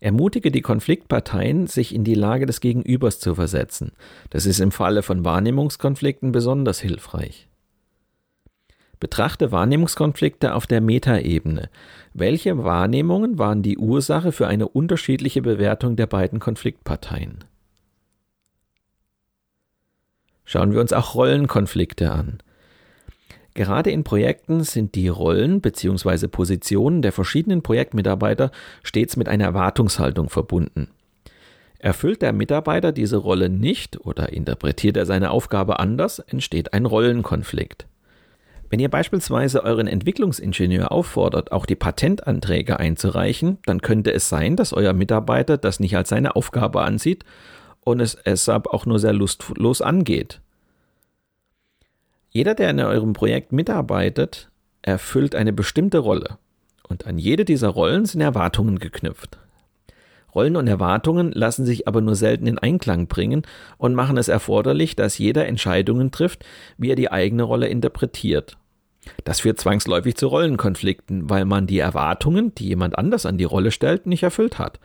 Ermutige 0.00 0.52
die 0.52 0.62
Konfliktparteien, 0.62 1.66
sich 1.66 1.94
in 1.94 2.04
die 2.04 2.14
Lage 2.14 2.46
des 2.46 2.60
Gegenübers 2.60 3.18
zu 3.18 3.34
versetzen. 3.34 3.92
Das 4.30 4.46
ist 4.46 4.60
im 4.60 4.70
Falle 4.70 5.02
von 5.02 5.24
Wahrnehmungskonflikten 5.24 6.30
besonders 6.30 6.80
hilfreich. 6.80 7.48
Betrachte 9.00 9.52
Wahrnehmungskonflikte 9.52 10.54
auf 10.54 10.66
der 10.66 10.80
Metaebene. 10.80 11.70
Welche 12.14 12.64
Wahrnehmungen 12.64 13.38
waren 13.38 13.62
die 13.62 13.78
Ursache 13.78 14.32
für 14.32 14.48
eine 14.48 14.68
unterschiedliche 14.68 15.42
Bewertung 15.42 15.96
der 15.96 16.06
beiden 16.06 16.40
Konfliktparteien? 16.40 17.44
Schauen 20.50 20.72
wir 20.72 20.80
uns 20.80 20.94
auch 20.94 21.14
Rollenkonflikte 21.14 22.10
an. 22.10 22.38
Gerade 23.52 23.90
in 23.90 24.02
Projekten 24.02 24.62
sind 24.64 24.94
die 24.94 25.08
Rollen 25.08 25.60
bzw. 25.60 26.26
Positionen 26.26 27.02
der 27.02 27.12
verschiedenen 27.12 27.60
Projektmitarbeiter 27.60 28.50
stets 28.82 29.18
mit 29.18 29.28
einer 29.28 29.44
Erwartungshaltung 29.44 30.30
verbunden. 30.30 30.88
Erfüllt 31.78 32.22
der 32.22 32.32
Mitarbeiter 32.32 32.92
diese 32.92 33.18
Rolle 33.18 33.50
nicht 33.50 34.00
oder 34.06 34.32
interpretiert 34.32 34.96
er 34.96 35.04
seine 35.04 35.32
Aufgabe 35.32 35.80
anders, 35.80 36.18
entsteht 36.18 36.72
ein 36.72 36.86
Rollenkonflikt. 36.86 37.86
Wenn 38.70 38.80
ihr 38.80 38.88
beispielsweise 38.88 39.62
euren 39.64 39.86
Entwicklungsingenieur 39.86 40.90
auffordert, 40.90 41.52
auch 41.52 41.66
die 41.66 41.76
Patentanträge 41.76 42.80
einzureichen, 42.80 43.58
dann 43.66 43.82
könnte 43.82 44.14
es 44.14 44.30
sein, 44.30 44.56
dass 44.56 44.72
euer 44.72 44.94
Mitarbeiter 44.94 45.58
das 45.58 45.78
nicht 45.78 45.94
als 45.94 46.08
seine 46.08 46.36
Aufgabe 46.36 46.80
ansieht 46.80 47.26
und 47.88 48.00
es 48.00 48.16
deshalb 48.24 48.66
auch 48.68 48.86
nur 48.86 48.98
sehr 48.98 49.12
lustlos 49.12 49.82
angeht. 49.82 50.40
Jeder, 52.30 52.54
der 52.54 52.70
in 52.70 52.80
eurem 52.80 53.14
Projekt 53.14 53.52
mitarbeitet, 53.52 54.50
erfüllt 54.82 55.34
eine 55.34 55.52
bestimmte 55.52 55.98
Rolle. 55.98 56.38
Und 56.88 57.06
an 57.06 57.18
jede 57.18 57.44
dieser 57.44 57.68
Rollen 57.68 58.06
sind 58.06 58.20
Erwartungen 58.20 58.78
geknüpft. 58.78 59.38
Rollen 60.34 60.56
und 60.56 60.66
Erwartungen 60.66 61.32
lassen 61.32 61.64
sich 61.64 61.88
aber 61.88 62.00
nur 62.00 62.14
selten 62.14 62.46
in 62.46 62.58
Einklang 62.58 63.06
bringen 63.06 63.42
und 63.78 63.94
machen 63.94 64.16
es 64.18 64.28
erforderlich, 64.28 64.94
dass 64.94 65.18
jeder 65.18 65.46
Entscheidungen 65.46 66.10
trifft, 66.10 66.44
wie 66.76 66.90
er 66.90 66.96
die 66.96 67.10
eigene 67.10 67.42
Rolle 67.42 67.68
interpretiert. 67.68 68.58
Das 69.24 69.40
führt 69.40 69.58
zwangsläufig 69.58 70.16
zu 70.16 70.26
Rollenkonflikten, 70.26 71.30
weil 71.30 71.46
man 71.46 71.66
die 71.66 71.78
Erwartungen, 71.78 72.54
die 72.54 72.68
jemand 72.68 72.98
anders 72.98 73.24
an 73.24 73.38
die 73.38 73.44
Rolle 73.44 73.70
stellt, 73.70 74.06
nicht 74.06 74.22
erfüllt 74.22 74.58
hat. 74.58 74.80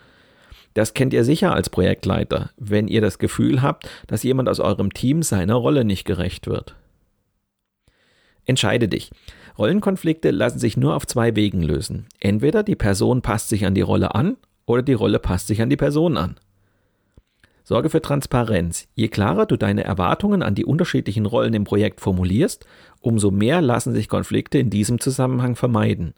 Das 0.74 0.94
kennt 0.94 1.14
ihr 1.14 1.24
sicher 1.24 1.54
als 1.54 1.70
Projektleiter, 1.70 2.50
wenn 2.58 2.88
ihr 2.88 3.02
das 3.02 3.20
Gefühl 3.20 3.62
habt, 3.62 3.90
dass 4.08 4.24
jemand 4.24 4.50
aus 4.50 4.60
eurem 4.60 4.94
Team 4.94 5.22
seiner 5.22 5.56
Rolle 5.56 5.86
nicht 5.86 6.06
gerecht 6.06 6.48
wird. 6.48 6.76
Entscheide 8.46 8.88
dich. 8.88 9.12
Rollenkonflikte 9.58 10.32
lassen 10.32 10.60
sich 10.60 10.78
nur 10.78 10.96
auf 10.96 11.06
zwei 11.06 11.36
Wegen 11.36 11.62
lösen. 11.62 12.08
Entweder 12.20 12.64
die 12.64 12.76
Person 12.76 13.22
passt 13.22 13.50
sich 13.50 13.66
an 13.66 13.76
die 13.76 13.82
Rolle 13.82 14.16
an 14.16 14.38
oder 14.66 14.82
die 14.82 14.94
Rolle 14.94 15.20
passt 15.20 15.48
sich 15.48 15.62
an 15.62 15.70
die 15.70 15.78
Person 15.78 16.18
an. 16.18 16.38
Sorge 17.64 17.90
für 17.90 18.02
Transparenz. 18.02 18.88
Je 18.94 19.08
klarer 19.08 19.46
du 19.46 19.56
deine 19.56 19.86
Erwartungen 19.86 20.44
an 20.44 20.56
die 20.56 20.66
unterschiedlichen 20.66 21.26
Rollen 21.26 21.54
im 21.54 21.64
Projekt 21.64 22.02
formulierst, 22.02 22.66
umso 23.00 23.32
mehr 23.32 23.62
lassen 23.62 23.94
sich 23.94 24.10
Konflikte 24.10 24.58
in 24.58 24.70
diesem 24.70 25.00
Zusammenhang 25.00 25.56
vermeiden. 25.56 26.14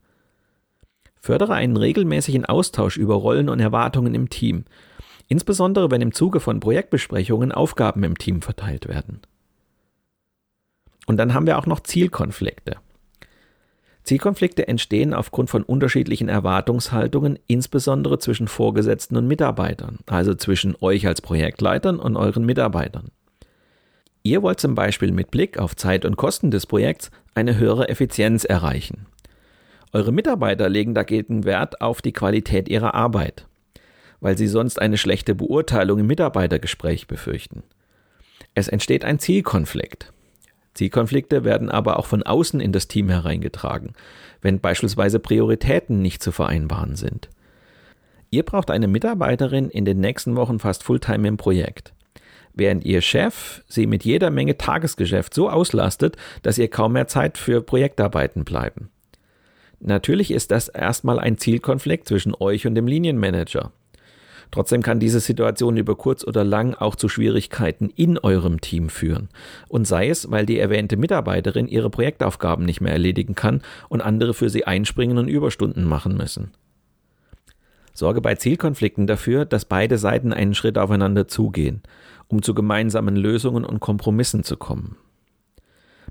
Fördere 1.25 1.55
einen 1.55 1.75
regelmäßigen 1.75 2.45
Austausch 2.45 2.97
über 2.97 3.15
Rollen 3.15 3.49
und 3.49 3.59
Erwartungen 3.59 4.13
im 4.13 4.29
Team, 4.29 4.65
insbesondere 5.27 5.89
wenn 5.89 6.01
im 6.01 6.13
Zuge 6.13 6.39
von 6.39 6.59
Projektbesprechungen 6.59 7.51
Aufgaben 7.51 8.03
im 8.03 8.15
Team 8.15 8.43
verteilt 8.43 8.87
werden. 8.87 9.21
Und 11.07 11.17
dann 11.17 11.33
haben 11.33 11.47
wir 11.47 11.57
auch 11.57 11.65
noch 11.65 11.79
Zielkonflikte. 11.79 12.75
Zielkonflikte 14.03 14.67
entstehen 14.67 15.15
aufgrund 15.15 15.49
von 15.49 15.63
unterschiedlichen 15.63 16.29
Erwartungshaltungen, 16.29 17.39
insbesondere 17.47 18.19
zwischen 18.19 18.47
Vorgesetzten 18.47 19.17
und 19.17 19.25
Mitarbeitern, 19.25 19.97
also 20.05 20.35
zwischen 20.35 20.75
euch 20.79 21.07
als 21.07 21.21
Projektleitern 21.21 21.97
und 21.97 22.17
euren 22.17 22.45
Mitarbeitern. 22.45 23.09
Ihr 24.21 24.43
wollt 24.43 24.59
zum 24.59 24.75
Beispiel 24.75 25.11
mit 25.11 25.31
Blick 25.31 25.57
auf 25.57 25.75
Zeit 25.75 26.05
und 26.05 26.17
Kosten 26.17 26.51
des 26.51 26.67
Projekts 26.67 27.09
eine 27.33 27.57
höhere 27.57 27.89
Effizienz 27.89 28.43
erreichen. 28.43 29.07
Eure 29.95 30.11
Mitarbeiter 30.11 30.67
legen 30.67 30.93
dagegen 30.93 31.45
Wert 31.45 31.79
auf 31.79 32.01
die 32.01 32.11
Qualität 32.11 32.67
ihrer 32.67 32.95
Arbeit, 32.95 33.47
weil 34.19 34.37
sie 34.37 34.47
sonst 34.47 34.81
eine 34.81 34.97
schlechte 34.97 35.35
Beurteilung 35.35 35.99
im 35.99 36.07
Mitarbeitergespräch 36.07 37.07
befürchten. 37.07 37.63
Es 38.55 38.67
entsteht 38.67 39.05
ein 39.05 39.19
Zielkonflikt. 39.19 40.11
Zielkonflikte 40.73 41.45
werden 41.45 41.69
aber 41.69 41.97
auch 41.97 42.07
von 42.07 42.23
außen 42.23 42.59
in 42.59 42.73
das 42.73 42.89
Team 42.89 43.07
hereingetragen, 43.07 43.93
wenn 44.41 44.59
beispielsweise 44.59 45.19
Prioritäten 45.19 46.01
nicht 46.01 46.21
zu 46.21 46.33
vereinbaren 46.33 46.97
sind. 46.97 47.29
Ihr 48.31 48.43
braucht 48.43 48.71
eine 48.71 48.89
Mitarbeiterin 48.89 49.69
in 49.69 49.85
den 49.85 50.01
nächsten 50.01 50.35
Wochen 50.35 50.59
fast 50.59 50.83
Fulltime 50.83 51.25
im 51.25 51.37
Projekt, 51.37 51.93
während 52.53 52.83
Ihr 52.83 52.99
Chef 52.99 53.63
sie 53.69 53.87
mit 53.87 54.03
jeder 54.03 54.29
Menge 54.29 54.57
Tagesgeschäft 54.57 55.33
so 55.33 55.49
auslastet, 55.49 56.17
dass 56.41 56.57
ihr 56.57 56.67
kaum 56.67 56.91
mehr 56.91 57.07
Zeit 57.07 57.37
für 57.37 57.61
Projektarbeiten 57.61 58.43
bleiben. 58.43 58.89
Natürlich 59.87 60.31
ist 60.31 60.49
das 60.49 60.67
erstmal 60.67 61.19
ein 61.19 61.37
Zielkonflikt 61.37 62.07
zwischen 62.07 62.33
euch 62.33 62.65
und 62.65 62.73
dem 62.73 62.87
Linienmanager. 62.87 63.71
Trotzdem 64.49 64.81
kann 64.81 64.99
diese 64.99 65.19
Situation 65.19 65.77
über 65.77 65.95
kurz 65.95 66.23
oder 66.23 66.43
lang 66.43 66.73
auch 66.73 66.95
zu 66.95 67.07
Schwierigkeiten 67.07 67.91
in 67.95 68.17
eurem 68.17 68.61
Team 68.61 68.89
führen. 68.89 69.29
Und 69.67 69.85
sei 69.85 70.09
es, 70.09 70.31
weil 70.31 70.47
die 70.47 70.57
erwähnte 70.57 70.97
Mitarbeiterin 70.97 71.67
ihre 71.67 71.91
Projektaufgaben 71.91 72.65
nicht 72.65 72.81
mehr 72.81 72.93
erledigen 72.93 73.35
kann 73.35 73.61
und 73.87 74.01
andere 74.01 74.33
für 74.33 74.49
sie 74.49 74.65
einspringen 74.65 75.19
und 75.19 75.27
Überstunden 75.27 75.83
machen 75.83 76.17
müssen. 76.17 76.51
Sorge 77.93 78.21
bei 78.21 78.35
Zielkonflikten 78.35 79.05
dafür, 79.05 79.45
dass 79.45 79.65
beide 79.65 79.99
Seiten 79.99 80.33
einen 80.33 80.55
Schritt 80.55 80.79
aufeinander 80.79 81.27
zugehen, 81.27 81.83
um 82.27 82.41
zu 82.41 82.55
gemeinsamen 82.55 83.15
Lösungen 83.15 83.63
und 83.63 83.79
Kompromissen 83.79 84.43
zu 84.43 84.57
kommen. 84.57 84.97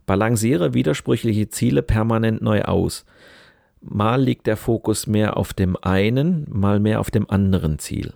Balanciere 0.07 0.75
widersprüchliche 0.75 1.49
Ziele 1.49 1.83
permanent 1.83 2.41
neu 2.41 2.63
aus. 2.63 3.05
Mal 3.87 4.23
liegt 4.23 4.47
der 4.47 4.57
Fokus 4.57 5.07
mehr 5.07 5.37
auf 5.37 5.53
dem 5.53 5.77
einen, 5.83 6.47
mal 6.49 6.81
mehr 6.81 7.01
auf 7.01 7.11
dem 7.11 7.29
anderen 7.29 7.79
Ziel. 7.79 8.15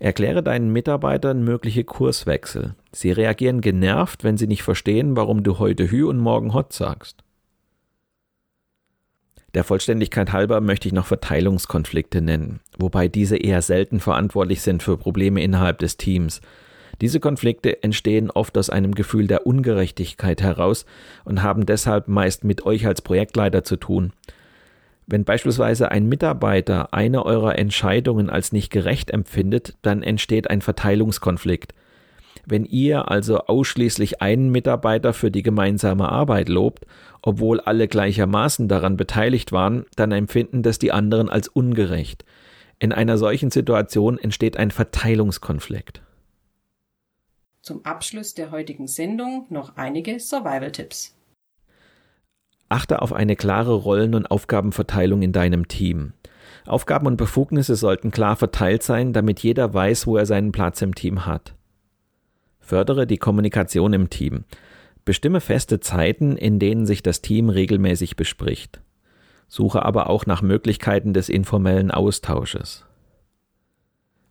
Erkläre 0.00 0.42
deinen 0.42 0.72
Mitarbeitern 0.72 1.44
mögliche 1.44 1.84
Kurswechsel. 1.84 2.74
Sie 2.90 3.12
reagieren 3.12 3.60
genervt, 3.60 4.24
wenn 4.24 4.36
sie 4.36 4.48
nicht 4.48 4.64
verstehen, 4.64 5.16
warum 5.16 5.44
du 5.44 5.60
heute 5.60 5.88
Hü 5.88 6.04
und 6.04 6.18
morgen 6.18 6.52
Hot 6.52 6.72
sagst. 6.72 7.22
Der 9.54 9.62
Vollständigkeit 9.62 10.32
halber 10.32 10.60
möchte 10.60 10.88
ich 10.88 10.94
noch 10.94 11.06
Verteilungskonflikte 11.06 12.20
nennen, 12.20 12.58
wobei 12.76 13.06
diese 13.06 13.36
eher 13.36 13.62
selten 13.62 14.00
verantwortlich 14.00 14.62
sind 14.62 14.82
für 14.82 14.98
Probleme 14.98 15.44
innerhalb 15.44 15.78
des 15.78 15.96
Teams. 15.96 16.40
Diese 17.00 17.20
Konflikte 17.20 17.82
entstehen 17.82 18.30
oft 18.30 18.56
aus 18.56 18.70
einem 18.70 18.94
Gefühl 18.94 19.26
der 19.26 19.46
Ungerechtigkeit 19.46 20.42
heraus 20.42 20.86
und 21.24 21.42
haben 21.42 21.66
deshalb 21.66 22.08
meist 22.08 22.44
mit 22.44 22.64
euch 22.66 22.86
als 22.86 23.02
Projektleiter 23.02 23.64
zu 23.64 23.76
tun. 23.76 24.12
Wenn 25.06 25.24
beispielsweise 25.24 25.90
ein 25.90 26.08
Mitarbeiter 26.08 26.94
eine 26.94 27.26
eurer 27.26 27.58
Entscheidungen 27.58 28.30
als 28.30 28.52
nicht 28.52 28.70
gerecht 28.70 29.10
empfindet, 29.10 29.74
dann 29.82 30.02
entsteht 30.02 30.48
ein 30.48 30.62
Verteilungskonflikt. 30.62 31.74
Wenn 32.46 32.64
ihr 32.64 33.10
also 33.10 33.38
ausschließlich 33.38 34.22
einen 34.22 34.50
Mitarbeiter 34.50 35.12
für 35.12 35.30
die 35.30 35.42
gemeinsame 35.42 36.08
Arbeit 36.10 36.48
lobt, 36.48 36.86
obwohl 37.22 37.60
alle 37.60 37.88
gleichermaßen 37.88 38.68
daran 38.68 38.96
beteiligt 38.96 39.52
waren, 39.52 39.86
dann 39.96 40.12
empfinden 40.12 40.62
das 40.62 40.78
die 40.78 40.92
anderen 40.92 41.28
als 41.28 41.48
ungerecht. 41.48 42.24
In 42.78 42.92
einer 42.92 43.16
solchen 43.16 43.50
Situation 43.50 44.18
entsteht 44.18 44.56
ein 44.58 44.70
Verteilungskonflikt. 44.70 46.02
Zum 47.64 47.82
Abschluss 47.86 48.34
der 48.34 48.50
heutigen 48.50 48.86
Sendung 48.86 49.46
noch 49.48 49.76
einige 49.76 50.20
Survival-Tipps. 50.20 51.16
Achte 52.68 53.00
auf 53.00 53.14
eine 53.14 53.36
klare 53.36 53.72
Rollen- 53.72 54.14
und 54.14 54.26
Aufgabenverteilung 54.26 55.22
in 55.22 55.32
deinem 55.32 55.66
Team. 55.66 56.12
Aufgaben 56.66 57.06
und 57.06 57.16
Befugnisse 57.16 57.74
sollten 57.74 58.10
klar 58.10 58.36
verteilt 58.36 58.82
sein, 58.82 59.14
damit 59.14 59.40
jeder 59.40 59.72
weiß, 59.72 60.06
wo 60.06 60.18
er 60.18 60.26
seinen 60.26 60.52
Platz 60.52 60.82
im 60.82 60.94
Team 60.94 61.24
hat. 61.24 61.54
Fördere 62.60 63.06
die 63.06 63.16
Kommunikation 63.16 63.94
im 63.94 64.10
Team. 64.10 64.44
Bestimme 65.06 65.40
feste 65.40 65.80
Zeiten, 65.80 66.36
in 66.36 66.58
denen 66.58 66.84
sich 66.84 67.02
das 67.02 67.22
Team 67.22 67.48
regelmäßig 67.48 68.16
bespricht. 68.16 68.82
Suche 69.48 69.82
aber 69.82 70.10
auch 70.10 70.26
nach 70.26 70.42
Möglichkeiten 70.42 71.14
des 71.14 71.30
informellen 71.30 71.90
Austausches. 71.90 72.84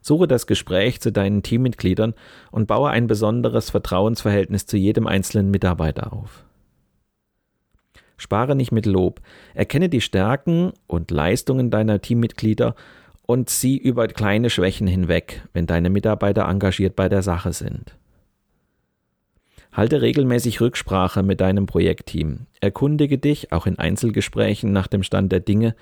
Suche 0.03 0.27
das 0.27 0.47
Gespräch 0.47 0.99
zu 0.99 1.13
deinen 1.13 1.43
Teammitgliedern 1.43 2.13
und 2.51 2.67
baue 2.67 2.89
ein 2.89 3.07
besonderes 3.07 3.69
Vertrauensverhältnis 3.69 4.65
zu 4.65 4.75
jedem 4.75 5.07
einzelnen 5.07 5.49
Mitarbeiter 5.49 6.11
auf. 6.11 6.43
Spare 8.17 8.55
nicht 8.55 8.73
mit 8.73 8.85
Lob. 8.85 9.21
Erkenne 9.53 9.87
die 9.87 10.01
Stärken 10.01 10.73
und 10.87 11.09
Leistungen 11.09 11.71
deiner 11.71 12.01
Teammitglieder 12.01 12.75
und 13.25 13.49
sieh 13.49 13.77
über 13.77 14.07
kleine 14.07 14.49
Schwächen 14.49 14.87
hinweg, 14.87 15.41
wenn 15.53 15.67
deine 15.67 15.89
Mitarbeiter 15.89 16.49
engagiert 16.49 16.97
bei 16.97 17.07
der 17.07 17.23
Sache 17.23 17.53
sind. 17.53 17.95
Halte 19.71 20.01
regelmäßig 20.01 20.59
Rücksprache 20.59 21.23
mit 21.23 21.39
deinem 21.39 21.65
Projektteam. 21.65 22.45
Erkundige 22.59 23.17
dich, 23.17 23.53
auch 23.53 23.65
in 23.67 23.79
Einzelgesprächen, 23.79 24.73
nach 24.73 24.87
dem 24.87 25.01
Stand 25.01 25.31
der 25.31 25.39
Dinge. 25.39 25.75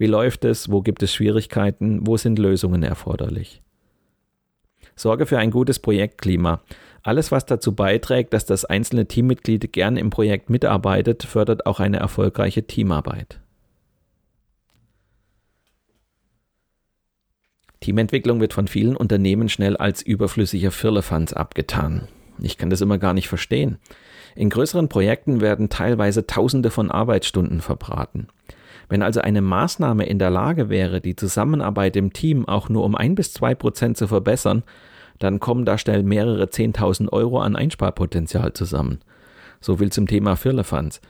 Wie 0.00 0.06
läuft 0.06 0.46
es? 0.46 0.70
Wo 0.70 0.80
gibt 0.80 1.02
es 1.02 1.12
Schwierigkeiten? 1.12 2.06
Wo 2.06 2.16
sind 2.16 2.38
Lösungen 2.38 2.82
erforderlich? 2.82 3.60
Sorge 4.96 5.26
für 5.26 5.36
ein 5.36 5.50
gutes 5.50 5.78
Projektklima. 5.78 6.62
Alles, 7.02 7.30
was 7.30 7.44
dazu 7.44 7.74
beiträgt, 7.74 8.32
dass 8.32 8.46
das 8.46 8.64
einzelne 8.64 9.08
Teammitglied 9.08 9.74
gern 9.74 9.98
im 9.98 10.08
Projekt 10.08 10.48
mitarbeitet, 10.48 11.24
fördert 11.24 11.66
auch 11.66 11.80
eine 11.80 11.98
erfolgreiche 11.98 12.66
Teamarbeit. 12.66 13.40
Teamentwicklung 17.80 18.40
wird 18.40 18.54
von 18.54 18.68
vielen 18.68 18.96
Unternehmen 18.96 19.50
schnell 19.50 19.76
als 19.76 20.00
überflüssiger 20.00 20.70
Firlefanz 20.70 21.34
abgetan. 21.34 22.08
Ich 22.40 22.56
kann 22.56 22.70
das 22.70 22.80
immer 22.80 22.96
gar 22.96 23.12
nicht 23.12 23.28
verstehen. 23.28 23.76
In 24.34 24.48
größeren 24.48 24.88
Projekten 24.88 25.42
werden 25.42 25.68
teilweise 25.68 26.26
Tausende 26.26 26.70
von 26.70 26.90
Arbeitsstunden 26.90 27.60
verbraten. 27.60 28.28
Wenn 28.90 29.02
also 29.02 29.20
eine 29.20 29.40
Maßnahme 29.40 30.04
in 30.04 30.18
der 30.18 30.30
Lage 30.30 30.68
wäre, 30.68 31.00
die 31.00 31.14
Zusammenarbeit 31.14 31.96
im 31.96 32.12
Team 32.12 32.46
auch 32.46 32.68
nur 32.68 32.84
um 32.84 32.96
ein 32.96 33.14
bis 33.14 33.32
zwei 33.32 33.54
Prozent 33.54 33.96
zu 33.96 34.08
verbessern, 34.08 34.64
dann 35.20 35.38
kommen 35.38 35.64
da 35.64 35.78
schnell 35.78 36.02
mehrere 36.02 36.50
Zehntausend 36.50 37.12
Euro 37.12 37.40
an 37.40 37.54
Einsparpotenzial 37.54 38.52
zusammen. 38.52 38.98
So 39.60 39.76
viel 39.76 39.92
zum 39.92 40.08
Thema 40.08 40.34
Firlefanz. 40.34 41.00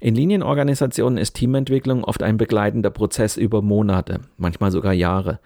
In 0.00 0.14
Linienorganisationen 0.14 1.18
ist 1.18 1.34
Teamentwicklung 1.34 2.04
oft 2.04 2.22
ein 2.22 2.36
begleitender 2.36 2.90
Prozess 2.90 3.36
über 3.36 3.60
Monate, 3.60 4.20
manchmal 4.36 4.70
sogar 4.70 4.92
Jahre. 4.92 5.40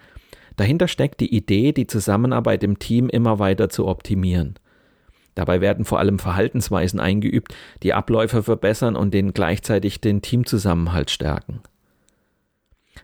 Dahinter 0.57 0.87
steckt 0.87 1.21
die 1.21 1.35
Idee, 1.35 1.73
die 1.73 1.87
Zusammenarbeit 1.87 2.63
im 2.63 2.79
Team 2.79 3.09
immer 3.09 3.39
weiter 3.39 3.71
zu 3.71 3.87
optimieren. 3.87 4.55
Dabei 5.39 5.61
werden 5.61 5.85
vor 5.85 6.01
allem 6.01 6.19
Verhaltensweisen 6.19 6.99
eingeübt, 6.99 7.55
die 7.85 7.95
Abläufe 7.95 8.43
verbessern 8.43 8.97
und 8.97 9.15
den 9.15 9.35
gleichzeitig 9.35 10.01
den 10.01 10.21
Teamzusammenhalt 10.21 11.13
stärken. 11.13 11.61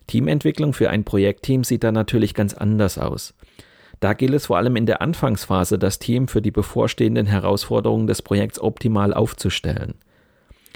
Teamentwicklung 0.08 0.72
für 0.72 0.90
ein 0.90 1.04
Projektteam 1.04 1.62
sieht 1.62 1.84
da 1.84 1.92
natürlich 1.92 2.34
ganz 2.34 2.52
anders 2.52 2.98
aus. 2.98 3.34
Da 4.00 4.14
gilt 4.14 4.34
es 4.34 4.46
vor 4.46 4.56
allem 4.56 4.74
in 4.74 4.84
der 4.84 5.00
Anfangsphase, 5.00 5.78
das 5.78 6.00
Team 6.00 6.26
für 6.26 6.42
die 6.42 6.50
bevorstehenden 6.50 7.26
Herausforderungen 7.26 8.08
des 8.08 8.20
Projekts 8.20 8.58
optimal 8.58 9.14
aufzustellen. 9.14 9.94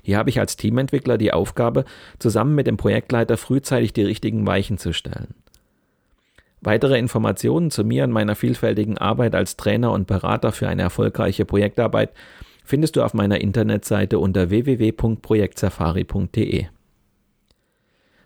Hier 0.05 0.17
habe 0.17 0.31
ich 0.31 0.39
als 0.39 0.57
Teamentwickler 0.57 1.19
die 1.19 1.33
Aufgabe, 1.33 1.87
zusammen 2.21 2.55
mit 2.55 2.69
dem 2.69 2.77
Projektleiter 2.77 3.37
frühzeitig 3.37 3.93
die 3.93 4.05
richtigen 4.05 4.47
Weichen 4.47 4.79
zu 4.79 4.93
stellen. 4.93 5.35
Weitere 6.61 6.99
Informationen 6.99 7.71
zu 7.71 7.85
mir 7.85 8.05
und 8.05 8.11
meiner 8.11 8.35
vielfältigen 8.35 8.99
Arbeit 8.99 9.35
als 9.35 9.57
Trainer 9.57 9.93
und 9.93 10.07
Berater 10.07 10.53
für 10.53 10.69
eine 10.69 10.83
erfolgreiche 10.83 11.45
Projektarbeit 11.45 12.13
findest 12.65 12.97
du 12.97 13.03
auf 13.03 13.15
meiner 13.15 13.41
Internetseite 13.41 14.19
unter 14.19 14.51
www.projektsafari.de. 14.51 16.67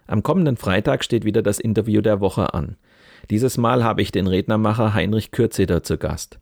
Am 0.07 0.23
kommenden 0.23 0.57
Freitag 0.57 1.05
steht 1.05 1.25
wieder 1.25 1.43
das 1.43 1.61
Interview 1.61 2.01
der 2.01 2.21
Woche 2.21 2.55
an. 2.55 2.77
Dieses 3.31 3.57
Mal 3.57 3.85
habe 3.85 4.03
ich 4.03 4.11
den 4.11 4.27
Rednermacher 4.27 4.95
Heinrich 4.95 5.31
Kürzeder 5.31 5.83
zu 5.83 5.97
Gast. 5.97 6.39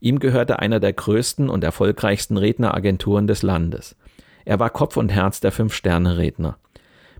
Ihm 0.00 0.18
gehörte 0.18 0.58
einer 0.58 0.78
der 0.78 0.92
größten 0.92 1.48
und 1.48 1.64
erfolgreichsten 1.64 2.36
Redneragenturen 2.36 3.26
des 3.26 3.42
Landes. 3.42 3.96
Er 4.44 4.60
war 4.60 4.70
Kopf 4.70 4.96
und 4.96 5.08
Herz 5.08 5.40
der 5.40 5.52
Fünf-Sterne-Redner. 5.52 6.58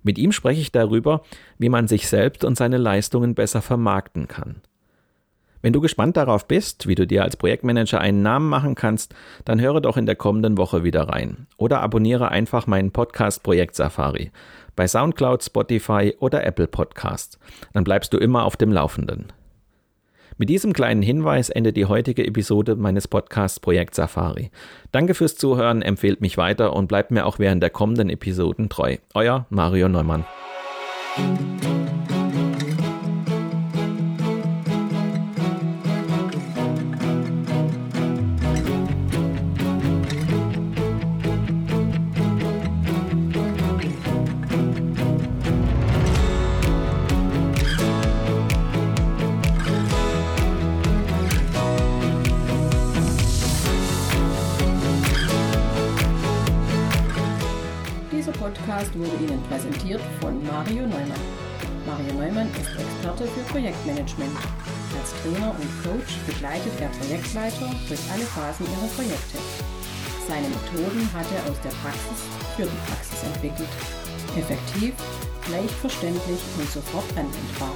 Mit 0.08 0.16
ihm 0.16 0.32
spreche 0.32 0.62
ich 0.62 0.72
darüber, 0.72 1.20
wie 1.58 1.68
man 1.68 1.86
sich 1.86 2.08
selbst 2.08 2.42
und 2.42 2.56
seine 2.56 2.78
Leistungen 2.78 3.34
besser 3.34 3.60
vermarkten 3.60 4.26
kann. 4.26 4.62
Wenn 5.60 5.74
du 5.74 5.82
gespannt 5.82 6.16
darauf 6.16 6.48
bist, 6.48 6.88
wie 6.88 6.94
du 6.94 7.06
dir 7.06 7.24
als 7.24 7.36
Projektmanager 7.36 8.00
einen 8.00 8.22
Namen 8.22 8.48
machen 8.48 8.74
kannst, 8.74 9.14
dann 9.44 9.60
höre 9.60 9.82
doch 9.82 9.98
in 9.98 10.06
der 10.06 10.16
kommenden 10.16 10.56
Woche 10.56 10.82
wieder 10.82 11.10
rein. 11.10 11.46
Oder 11.58 11.82
abonniere 11.82 12.30
einfach 12.30 12.66
meinen 12.66 12.90
Podcast 12.90 13.42
Projekt 13.42 13.76
Safari 13.76 14.30
bei 14.76 14.86
SoundCloud, 14.86 15.44
Spotify 15.44 16.14
oder 16.20 16.42
Apple 16.42 16.68
Podcasts. 16.68 17.38
Dann 17.74 17.84
bleibst 17.84 18.14
du 18.14 18.16
immer 18.16 18.44
auf 18.44 18.56
dem 18.56 18.72
Laufenden. 18.72 19.26
Mit 20.40 20.50
diesem 20.50 20.72
kleinen 20.72 21.02
Hinweis 21.02 21.50
endet 21.50 21.76
die 21.76 21.86
heutige 21.86 22.24
Episode 22.24 22.76
meines 22.76 23.08
Podcasts 23.08 23.58
Projekt 23.58 23.96
Safari. 23.96 24.52
Danke 24.92 25.14
fürs 25.14 25.34
Zuhören, 25.34 25.82
empfehlt 25.82 26.20
mich 26.20 26.36
weiter 26.36 26.74
und 26.74 26.86
bleibt 26.86 27.10
mir 27.10 27.26
auch 27.26 27.40
während 27.40 27.60
der 27.60 27.70
kommenden 27.70 28.08
Episoden 28.08 28.68
treu. 28.68 28.98
Euer 29.14 29.46
Mario 29.50 29.88
Neumann. 29.88 30.24
Präsentiert 59.88 60.00
von 60.20 60.44
Mario 60.44 60.82
Neumann. 60.82 61.24
Mario 61.86 62.14
Neumann 62.14 62.50
ist 62.60 62.76
Experte 62.78 63.24
für 63.24 63.52
Projektmanagement. 63.52 64.36
Als 64.98 65.14
Trainer 65.22 65.50
und 65.50 65.70
Coach 65.82 66.16
begleitet 66.26 66.72
er 66.80 66.88
Projektleiter 66.88 67.70
durch 67.88 68.00
alle 68.12 68.24
Phasen 68.24 68.66
ihrer 68.66 68.90
Projekte. 68.94 69.38
Seine 70.26 70.48
Methoden 70.48 71.08
hat 71.14 71.26
er 71.32 71.50
aus 71.50 71.58
der 71.64 71.72
Praxis 71.80 72.20
für 72.56 72.64
die 72.64 72.82
Praxis 72.86 73.22
entwickelt. 73.24 73.68
Effektiv, 74.36 74.94
leicht 75.50 75.74
verständlich 75.80 76.40
und 76.58 76.70
sofort 76.70 77.08
anwendbar. 77.16 77.72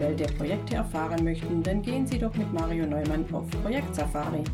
Welt 0.00 0.20
der 0.20 0.28
Projekte 0.28 0.76
erfahren 0.76 1.24
möchten, 1.24 1.62
dann 1.62 1.82
gehen 1.82 2.06
Sie 2.06 2.18
doch 2.18 2.34
mit 2.34 2.52
Mario 2.52 2.86
Neumann 2.86 3.24
auf 3.32 3.44
Projektsafari. 3.62 4.44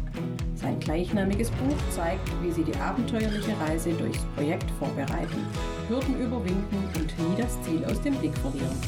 Sein 0.54 0.78
gleichnamiges 0.80 1.50
Buch 1.50 1.76
zeigt, 1.90 2.30
wie 2.42 2.52
Sie 2.52 2.64
die 2.64 2.76
abenteuerliche 2.76 3.58
Reise 3.60 3.92
durchs 3.92 4.24
Projekt 4.36 4.70
vorbereiten, 4.78 5.46
Hürden 5.88 6.20
überwinden 6.20 6.88
und 6.94 7.18
nie 7.18 7.36
das 7.36 7.60
Ziel 7.62 7.84
aus 7.84 8.00
dem 8.00 8.14
Blick 8.14 8.36
verlieren. 8.38 8.78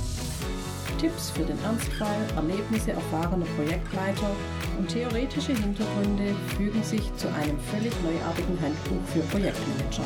Tipps 1.00 1.30
für 1.30 1.42
den 1.42 1.58
Ernstfall, 1.64 2.16
Erlebnisse 2.36 2.92
erfahrener 2.92 3.46
Projektleiter 3.56 4.30
und 4.78 4.88
theoretische 4.88 5.52
Hintergründe 5.52 6.34
fügen 6.56 6.82
sich 6.82 7.14
zu 7.16 7.28
einem 7.28 7.58
völlig 7.70 7.92
neuartigen 8.02 8.58
Handbuch 8.60 9.04
für 9.12 9.20
Projektmanager. 9.20 10.04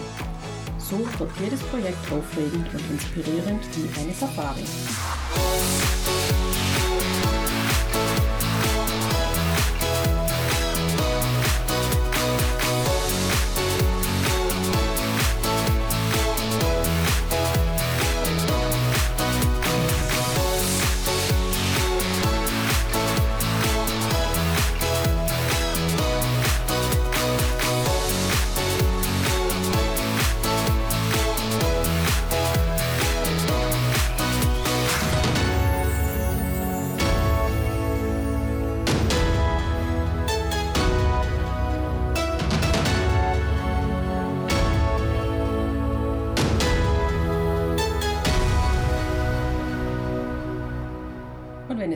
So 0.78 0.98
wird 1.18 1.30
jedes 1.38 1.60
Projekt 1.64 1.98
aufregend 2.10 2.66
und 2.72 2.90
inspirierend 2.90 3.60
wie 3.76 4.00
eine 4.00 4.12
Safari. 4.12 4.64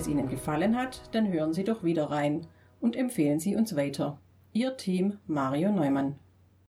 Es 0.03 0.09
Ihnen 0.09 0.29
gefallen 0.29 0.77
hat, 0.77 1.01
dann 1.13 1.33
hören 1.33 1.53
Sie 1.53 1.63
doch 1.63 1.85
wieder 1.85 2.11
rein 2.11 2.45
und 2.81 2.97
empfehlen 2.97 3.39
Sie 3.39 3.55
uns 3.55 3.77
weiter. 3.77 4.19
Ihr 4.53 4.77
Team 4.77 5.19
Mario 5.29 5.71
Neumann. 5.71 6.17